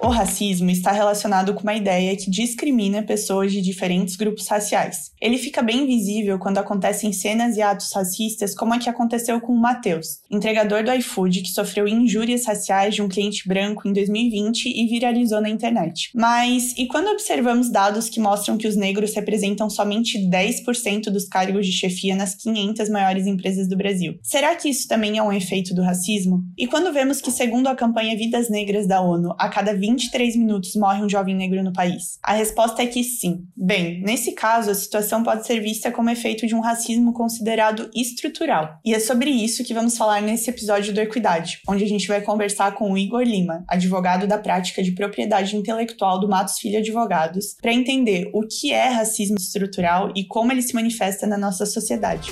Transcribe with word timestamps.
O 0.00 0.08
racismo 0.10 0.70
está 0.70 0.92
relacionado 0.92 1.52
com 1.54 1.62
uma 1.62 1.74
ideia 1.74 2.16
que 2.16 2.30
discrimina 2.30 3.02
pessoas 3.02 3.52
de 3.52 3.60
diferentes 3.60 4.14
grupos 4.14 4.46
raciais. 4.46 5.10
Ele 5.20 5.36
fica 5.36 5.60
bem 5.60 5.86
visível 5.86 6.38
quando 6.38 6.58
acontecem 6.58 7.12
cenas 7.12 7.56
e 7.56 7.62
atos 7.62 7.92
racistas, 7.92 8.54
como 8.54 8.72
a 8.72 8.78
que 8.78 8.88
aconteceu 8.88 9.40
com 9.40 9.52
o 9.52 9.60
Matheus, 9.60 10.20
entregador 10.30 10.84
do 10.84 10.92
iFood 10.92 11.42
que 11.42 11.48
sofreu 11.48 11.88
injúrias 11.88 12.46
raciais 12.46 12.94
de 12.94 13.02
um 13.02 13.08
cliente 13.08 13.48
branco 13.48 13.88
em 13.88 13.92
2020 13.92 14.66
e 14.66 14.86
viralizou 14.86 15.40
na 15.40 15.50
internet. 15.50 16.10
Mas 16.14 16.74
e 16.78 16.86
quando 16.86 17.08
observamos 17.08 17.68
dados 17.68 18.08
que 18.08 18.20
mostram 18.20 18.56
que 18.56 18.68
os 18.68 18.76
negros 18.76 19.14
representam 19.14 19.68
somente 19.68 20.18
10% 20.18 21.10
dos 21.10 21.26
cargos 21.26 21.66
de 21.66 21.72
chefia 21.72 22.14
nas 22.14 22.36
500 22.36 22.88
maiores 22.88 23.26
empresas 23.26 23.68
do 23.68 23.76
Brasil? 23.76 24.16
Será 24.22 24.54
que 24.54 24.68
isso 24.68 24.86
também 24.86 25.18
é 25.18 25.22
um 25.22 25.32
efeito 25.32 25.74
do 25.74 25.82
racismo? 25.82 26.44
E 26.56 26.68
quando 26.68 26.92
vemos 26.92 27.20
que, 27.20 27.32
segundo 27.32 27.66
a 27.66 27.74
campanha 27.74 28.16
Vidas 28.16 28.48
Negras 28.48 28.86
da 28.86 29.00
ONU, 29.00 29.34
a 29.36 29.48
cada 29.48 29.74
23 29.98 30.36
minutos 30.36 30.76
morre 30.76 31.02
um 31.02 31.08
jovem 31.08 31.34
negro 31.34 31.62
no 31.62 31.72
país? 31.72 32.18
A 32.22 32.32
resposta 32.32 32.82
é 32.82 32.86
que 32.86 33.02
sim. 33.02 33.44
Bem, 33.56 34.00
nesse 34.00 34.32
caso, 34.32 34.70
a 34.70 34.74
situação 34.74 35.24
pode 35.24 35.44
ser 35.44 35.60
vista 35.60 35.90
como 35.90 36.08
efeito 36.08 36.46
de 36.46 36.54
um 36.54 36.60
racismo 36.60 37.12
considerado 37.12 37.90
estrutural. 37.94 38.78
E 38.84 38.94
é 38.94 39.00
sobre 39.00 39.30
isso 39.30 39.64
que 39.64 39.74
vamos 39.74 39.98
falar 39.98 40.22
nesse 40.22 40.48
episódio 40.48 40.94
do 40.94 41.00
Equidade, 41.00 41.60
onde 41.68 41.82
a 41.82 41.88
gente 41.88 42.06
vai 42.06 42.20
conversar 42.20 42.74
com 42.76 42.92
o 42.92 42.98
Igor 42.98 43.22
Lima, 43.22 43.64
advogado 43.66 44.26
da 44.28 44.38
prática 44.38 44.82
de 44.82 44.92
propriedade 44.92 45.56
intelectual 45.56 46.20
do 46.20 46.28
Matos 46.28 46.58
Filho 46.58 46.78
Advogados, 46.78 47.56
para 47.60 47.72
entender 47.72 48.30
o 48.32 48.42
que 48.46 48.72
é 48.72 48.88
racismo 48.88 49.36
estrutural 49.36 50.12
e 50.14 50.24
como 50.24 50.52
ele 50.52 50.62
se 50.62 50.74
manifesta 50.74 51.26
na 51.26 51.36
nossa 51.36 51.66
sociedade. 51.66 52.30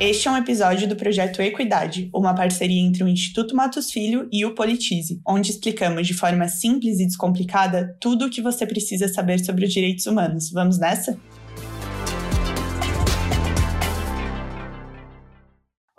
Este 0.00 0.28
é 0.28 0.30
um 0.30 0.36
episódio 0.38 0.88
do 0.88 0.96
projeto 0.96 1.42
Equidade, 1.42 2.08
uma 2.14 2.34
parceria 2.34 2.80
entre 2.80 3.04
o 3.04 3.08
Instituto 3.08 3.54
Matos 3.54 3.90
Filho 3.90 4.26
e 4.32 4.46
o 4.46 4.54
Politize, 4.54 5.20
onde 5.28 5.50
explicamos 5.50 6.06
de 6.06 6.14
forma 6.14 6.48
simples 6.48 6.98
e 6.98 7.04
descomplicada 7.04 7.94
tudo 8.00 8.24
o 8.24 8.30
que 8.30 8.40
você 8.40 8.66
precisa 8.66 9.08
saber 9.08 9.44
sobre 9.44 9.66
os 9.66 9.70
direitos 9.70 10.06
humanos. 10.06 10.50
Vamos 10.52 10.78
nessa? 10.78 11.18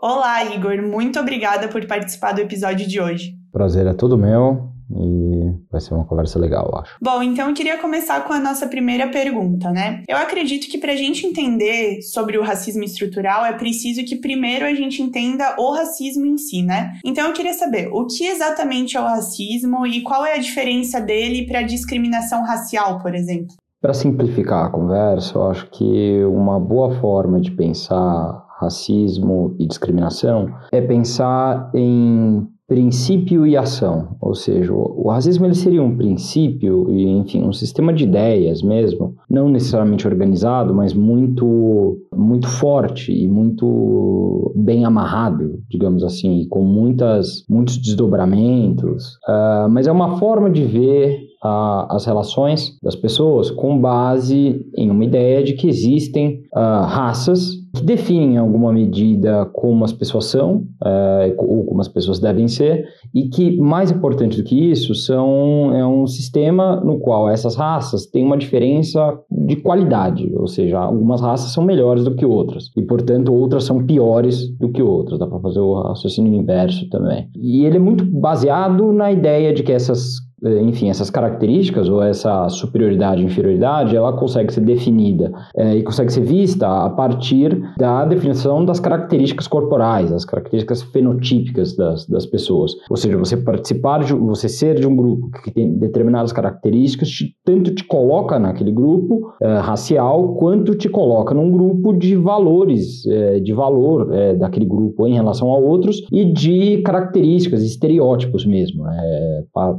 Olá, 0.02 0.46
Igor. 0.46 0.82
Muito 0.82 1.20
obrigada 1.20 1.68
por 1.68 1.86
participar 1.86 2.32
do 2.32 2.42
episódio 2.42 2.88
de 2.88 3.00
hoje. 3.00 3.36
Prazer 3.52 3.86
é 3.86 3.94
todo 3.94 4.18
meu 4.18 4.71
e 4.98 5.54
vai 5.72 5.80
ser 5.80 5.94
uma 5.94 6.06
conversa 6.06 6.40
legal, 6.40 6.70
eu 6.72 6.80
acho. 6.80 6.96
Bom, 7.02 7.22
então 7.24 7.48
eu 7.50 7.54
queria 7.54 7.78
começar 7.78 8.26
com 8.26 8.34
a 8.34 8.40
nossa 8.40 8.68
primeira 8.68 9.08
pergunta, 9.08 9.70
né? 9.72 10.04
Eu 10.08 10.18
acredito 10.18 10.70
que 10.70 10.78
para 10.78 10.94
a 10.94 10.96
gente 10.96 11.26
entender 11.26 12.02
sobre 12.02 12.38
o 12.38 12.44
racismo 12.44 12.84
estrutural 12.84 13.46
é 13.46 13.54
preciso 13.54 14.04
que 14.04 14.16
primeiro 14.16 14.66
a 14.66 14.74
gente 14.74 15.02
entenda 15.02 15.56
o 15.58 15.72
racismo 15.72 16.26
em 16.26 16.38
si, 16.38 16.64
né? 16.64 16.94
Então 17.06 17.28
eu 17.28 17.34
queria 17.34 17.54
saber 17.54 17.90
o 17.92 18.06
que 18.06 18.26
exatamente 18.26 18.98
é 18.98 19.00
o 19.00 19.06
racismo 19.06 19.86
e 19.86 20.02
qual 20.02 20.26
é 20.26 20.36
a 20.36 20.40
diferença 20.40 21.00
dele 21.00 21.46
para 21.46 21.60
a 21.60 21.64
discriminação 21.64 22.44
racial, 22.44 23.00
por 23.00 23.16
exemplo. 23.16 23.56
Para 23.82 23.94
simplificar 23.94 24.66
a 24.66 24.70
conversa, 24.70 25.38
eu 25.38 25.50
acho 25.50 25.70
que 25.72 26.24
uma 26.26 26.60
boa 26.60 27.00
forma 27.00 27.42
de 27.42 27.50
pensar 27.50 28.46
racismo 28.60 29.56
e 29.58 29.66
discriminação 29.66 30.54
é 30.72 30.80
pensar 30.80 31.72
em 31.74 32.48
princípio 32.72 33.46
e 33.46 33.58
ação, 33.58 34.16
ou 34.22 34.34
seja, 34.34 34.74
o, 34.74 35.10
racismo 35.10 35.46
ele 35.46 35.56
seria 35.56 35.84
um 35.84 35.98
princípio 35.98 36.90
e, 36.90 37.06
enfim, 37.06 37.44
um 37.44 37.52
sistema 37.52 37.92
de 37.92 38.06
ideias 38.06 38.62
mesmo, 38.62 39.14
não 39.30 39.50
necessariamente 39.50 40.08
organizado, 40.08 40.74
mas 40.74 40.94
muito, 40.94 42.00
muito 42.16 42.48
forte 42.48 43.12
e 43.12 43.28
muito 43.28 44.54
bem 44.56 44.86
amarrado, 44.86 45.60
digamos 45.70 46.02
assim, 46.02 46.48
com 46.50 46.64
muitas, 46.64 47.44
muitos 47.50 47.76
desdobramentos, 47.76 49.16
uh, 49.28 49.68
mas 49.70 49.86
é 49.86 49.92
uma 49.92 50.18
forma 50.18 50.50
de 50.50 50.64
ver 50.64 51.20
uh, 51.44 51.94
as 51.94 52.06
relações 52.06 52.80
das 52.82 52.96
pessoas 52.96 53.52
com 53.52 53.78
base 53.78 54.66
em 54.78 54.90
uma 54.90 55.04
ideia 55.04 55.44
de 55.44 55.56
que 55.56 55.68
existem 55.68 56.44
uh, 56.56 56.86
raças 56.86 57.61
que 57.74 57.84
definem 57.84 58.34
em 58.34 58.38
alguma 58.38 58.72
medida 58.72 59.46
como 59.54 59.86
as 59.86 59.94
pessoas 59.94 60.26
são, 60.26 60.64
é, 60.84 61.34
ou 61.38 61.66
como 61.66 61.82
as 61.82 61.88
pessoas 61.88 62.20
devem 62.20 62.48
ser, 62.48 62.86
e 63.14 63.30
que, 63.30 63.58
mais 63.58 63.92
importante 63.92 64.38
do 64.38 64.44
que 64.44 64.72
isso, 64.72 64.94
são, 64.94 65.74
é 65.74 65.86
um 65.86 66.06
sistema 66.06 66.76
no 66.78 67.00
qual 67.00 67.30
essas 67.30 67.56
raças 67.56 68.06
têm 68.06 68.24
uma 68.24 68.38
diferença 68.38 69.18
de 69.30 69.56
qualidade, 69.58 70.32
ou 70.36 70.48
seja, 70.48 70.80
algumas 70.80 71.22
raças 71.22 71.52
são 71.52 71.64
melhores 71.64 72.04
do 72.04 72.16
que 72.16 72.26
outras, 72.26 72.70
e, 72.76 72.82
portanto, 72.82 73.34
outras 73.34 73.64
são 73.64 73.86
piores 73.86 74.50
do 74.58 74.70
que 74.70 74.82
outras, 74.82 75.20
dá 75.20 75.28
para 75.28 75.40
fazer 75.40 75.60
o 75.60 75.82
raciocínio 75.82 76.34
inverso 76.34 76.90
também. 76.90 77.30
E 77.36 77.66
ele 77.66 77.78
é 77.78 77.80
muito 77.80 78.06
baseado 78.06 78.92
na 78.92 79.12
ideia 79.12 79.54
de 79.54 79.64
que 79.64 79.72
essas 79.72 80.18
eh, 80.18 80.31
enfim, 80.44 80.90
essas 80.90 81.10
características 81.10 81.88
ou 81.88 82.02
essa 82.02 82.50
superioridade 82.50 83.22
e 83.22 83.26
inferioridade, 83.26 83.96
ela 83.96 84.14
consegue 84.14 84.52
ser 84.52 84.62
definida 84.62 85.32
é, 85.56 85.76
e 85.76 85.84
consegue 85.84 86.12
ser 86.12 86.22
vista 86.22 86.68
a 86.68 86.90
partir 86.90 87.62
da 87.78 88.06
definição 88.06 88.66
das 88.66 88.80
características 88.80 89.48
corporais, 89.48 90.10
das 90.10 90.26
características 90.26 90.82
fenotípicas 90.82 91.76
das, 91.76 92.08
das 92.08 92.26
pessoas. 92.26 92.74
Ou 92.90 92.98
seja, 92.98 93.18
você 93.18 93.38
participar 93.38 94.04
de, 94.04 94.14
você 94.14 94.50
ser 94.50 94.80
de 94.80 94.88
um 94.88 94.96
grupo 94.96 95.30
que 95.44 95.52
tem 95.52 95.78
determinadas 95.78 96.34
características, 96.34 97.10
te, 97.10 97.36
tanto 97.46 97.74
te 97.76 97.84
coloca 97.84 98.40
naquele 98.40 98.72
grupo 98.72 99.34
é, 99.42 99.58
racial, 99.60 100.36
quanto 100.36 100.74
te 100.74 100.90
coloca 100.90 101.36
num 101.36 101.52
grupo 101.52 101.94
de 101.94 102.16
valores, 102.16 103.06
é, 103.06 103.40
de 103.40 103.54
valor 103.54 104.10
daquele 104.38 104.66
grupo 104.66 105.08
em 105.08 105.14
relação 105.14 105.52
a 105.52 105.58
outros 105.58 106.02
e 106.12 106.26
de 106.26 106.82
características, 106.82 107.64
estereótipos 107.64 108.46
mesmo. 108.46 108.84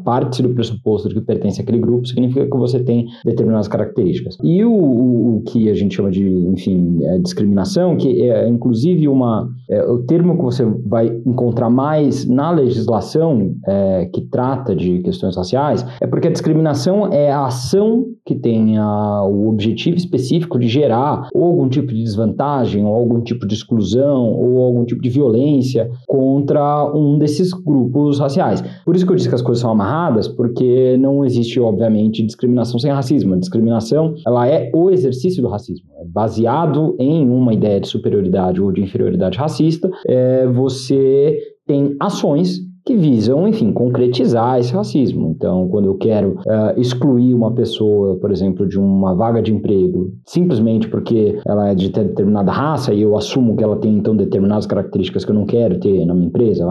Parte 0.05 0.43
do 0.43 0.52
pressuposto 0.53 1.09
de 1.09 1.15
que 1.15 1.21
pertence 1.21 1.61
àquele 1.61 1.79
grupo, 1.79 2.07
significa 2.07 2.47
que 2.47 2.57
você 2.57 2.83
tem 2.83 3.07
determinadas 3.25 3.69
características. 3.69 4.37
E 4.43 4.65
o, 4.65 4.73
o, 4.73 5.37
o 5.37 5.43
que 5.43 5.69
a 5.69 5.75
gente 5.75 5.95
chama 5.95 6.11
de, 6.11 6.27
enfim, 6.27 6.99
é 7.05 7.19
discriminação, 7.19 7.97
que 7.97 8.23
é 8.23 8.49
inclusive 8.49 9.09
uma, 9.09 9.49
é, 9.69 9.83
o 9.85 9.99
termo 10.05 10.37
que 10.37 10.43
você 10.43 10.65
vai 10.87 11.09
encontrar 11.27 11.71
mais 11.71 12.27
na 12.27 12.51
legislação 12.51 13.55
é, 13.67 14.07
que 14.13 14.23
trata 14.23 14.75
de 14.75 15.01
questões 15.01 15.37
raciais, 15.37 15.85
é 16.01 16.07
porque 16.07 16.29
a 16.29 16.33
discriminação 16.33 17.13
é 17.13 17.31
a 17.31 17.47
ação 17.47 18.07
que 18.25 18.35
tem 18.35 18.79
a, 18.79 19.25
o 19.25 19.49
objetivo 19.49 19.97
específico 19.97 20.59
de 20.59 20.69
gerar 20.69 21.29
algum 21.35 21.69
tipo 21.69 21.89
de 21.89 22.03
desvantagem, 22.03 22.85
ou 22.85 22.95
algum 22.95 23.21
tipo 23.21 23.47
de 23.47 23.55
exclusão, 23.55 24.33
ou 24.33 24.63
algum 24.63 24.85
tipo 24.85 25.03
de 25.03 25.11
violência 25.11 25.91
contra 26.07 26.91
um 26.95 27.19
desses 27.19 27.53
grupos 27.53 28.19
raciais. 28.19 28.63
Por 28.85 28.95
isso 28.95 29.05
que 29.05 29.13
eu 29.13 29.17
disse 29.17 29.29
que 29.29 29.35
as 29.35 29.43
coisas 29.43 29.61
são 29.61 29.71
amarradas, 29.71 30.29
porque 30.29 30.97
não 30.99 31.25
existe, 31.25 31.59
obviamente, 31.61 32.25
discriminação 32.25 32.79
sem 32.79 32.91
racismo. 32.91 33.35
A 33.35 33.39
discriminação, 33.39 34.15
ela 34.27 34.47
é 34.49 34.71
o 34.75 34.91
exercício 34.91 35.43
do 35.43 35.49
racismo. 35.49 35.87
É 36.01 36.05
baseado 36.05 36.97
em 36.99 37.29
uma 37.29 37.53
ideia 37.53 37.81
de 37.81 37.89
superioridade 37.89 38.61
ou 38.61 38.71
de 38.71 38.83
inferioridade 38.83 39.39
racista, 39.39 39.91
é, 40.07 40.47
você 40.47 41.37
tem 41.67 41.97
ações 42.01 42.61
que 42.85 42.97
visam, 42.97 43.47
enfim, 43.47 43.73
concretizar 43.73 44.59
esse 44.59 44.73
racismo. 44.73 45.35
Então, 45.37 45.69
quando 45.69 45.87
eu 45.87 45.95
quero 45.97 46.39
uh, 46.47 46.81
excluir 46.81 47.35
uma 47.35 47.53
pessoa, 47.53 48.17
por 48.17 48.31
exemplo, 48.31 48.67
de 48.67 48.79
uma 48.79 49.15
vaga 49.15 49.43
de 49.43 49.53
emprego, 49.53 50.13
simplesmente 50.27 50.89
porque 50.89 51.39
ela 51.47 51.69
é 51.69 51.75
de 51.75 51.91
determinada 51.91 52.51
raça 52.51 52.93
e 52.93 53.03
eu 53.03 53.17
assumo 53.17 53.57
que 53.57 53.65
ela 53.65 53.77
tem, 53.77 53.97
então, 53.97 54.17
determinadas 54.17 54.67
características 54.67 55.25
que 55.25 55.31
eu 55.31 55.35
não 55.35 55.47
quero 55.47 55.79
ter 55.79 56.05
na 56.05 56.15
minha 56.15 56.27
empresa, 56.27 56.65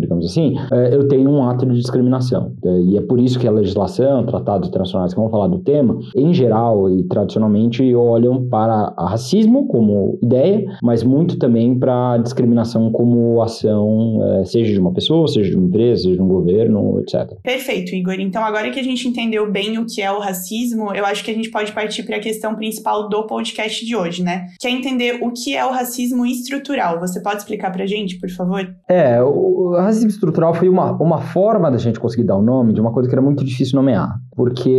digamos 0.00 0.26
assim, 0.26 0.56
uh, 0.56 0.74
eu 0.92 1.08
tenho 1.08 1.30
um 1.30 1.42
ato 1.48 1.66
de 1.66 1.74
discriminação. 1.74 2.52
Uh, 2.62 2.80
e 2.90 2.96
é 2.96 3.00
por 3.00 3.20
isso 3.20 3.38
que 3.38 3.46
a 3.46 3.50
legislação, 3.50 4.24
tratados 4.24 4.68
internacionais 4.68 5.12
que 5.12 5.20
vão 5.20 5.30
falar 5.30 5.48
do 5.48 5.58
tema, 5.58 5.98
em 6.16 6.32
geral 6.32 6.88
e 6.90 7.02
tradicionalmente 7.04 7.94
olham 7.94 8.48
para 8.48 8.94
racismo 8.98 9.66
como 9.66 10.18
ideia, 10.22 10.64
mas 10.82 11.02
muito 11.02 11.38
também 11.38 11.78
para 11.78 12.18
discriminação 12.18 12.90
como 12.90 13.42
ação, 13.42 14.18
eh, 14.22 14.44
seja 14.44 14.72
de 14.72 14.80
uma 14.80 14.92
pessoa, 14.92 15.26
seja 15.28 15.49
de 15.50 15.58
uma 15.58 15.68
empresa, 15.68 16.02
seja 16.02 16.16
de 16.16 16.22
um 16.22 16.28
governo, 16.28 17.00
etc. 17.00 17.36
Perfeito, 17.42 17.94
Igor. 17.94 18.14
Então, 18.18 18.44
agora 18.44 18.70
que 18.70 18.80
a 18.80 18.82
gente 18.82 19.06
entendeu 19.06 19.50
bem 19.50 19.78
o 19.78 19.86
que 19.86 20.00
é 20.00 20.10
o 20.10 20.18
racismo, 20.18 20.92
eu 20.94 21.04
acho 21.04 21.24
que 21.24 21.30
a 21.30 21.34
gente 21.34 21.50
pode 21.50 21.72
partir 21.72 22.02
para 22.02 22.16
a 22.16 22.20
questão 22.20 22.54
principal 22.54 23.08
do 23.08 23.26
podcast 23.26 23.84
de 23.84 23.96
hoje, 23.96 24.22
né? 24.22 24.46
Que 24.58 24.68
é 24.68 24.70
entender 24.70 25.18
o 25.22 25.32
que 25.32 25.54
é 25.54 25.64
o 25.64 25.70
racismo 25.70 26.26
estrutural. 26.26 27.00
Você 27.00 27.20
pode 27.20 27.38
explicar 27.38 27.70
para 27.70 27.84
a 27.84 27.86
gente, 27.86 28.18
por 28.18 28.30
favor? 28.30 28.68
É, 28.88 29.22
o 29.22 29.74
racismo 29.76 30.10
estrutural 30.10 30.54
foi 30.54 30.68
uma, 30.68 30.92
uma 30.92 31.20
forma 31.20 31.70
da 31.70 31.78
gente 31.78 32.00
conseguir 32.00 32.24
dar 32.24 32.36
o 32.36 32.42
nome 32.42 32.72
de 32.72 32.80
uma 32.80 32.92
coisa 32.92 33.08
que 33.08 33.14
era 33.14 33.22
muito 33.22 33.44
difícil 33.44 33.76
nomear. 33.76 34.18
Porque 34.34 34.70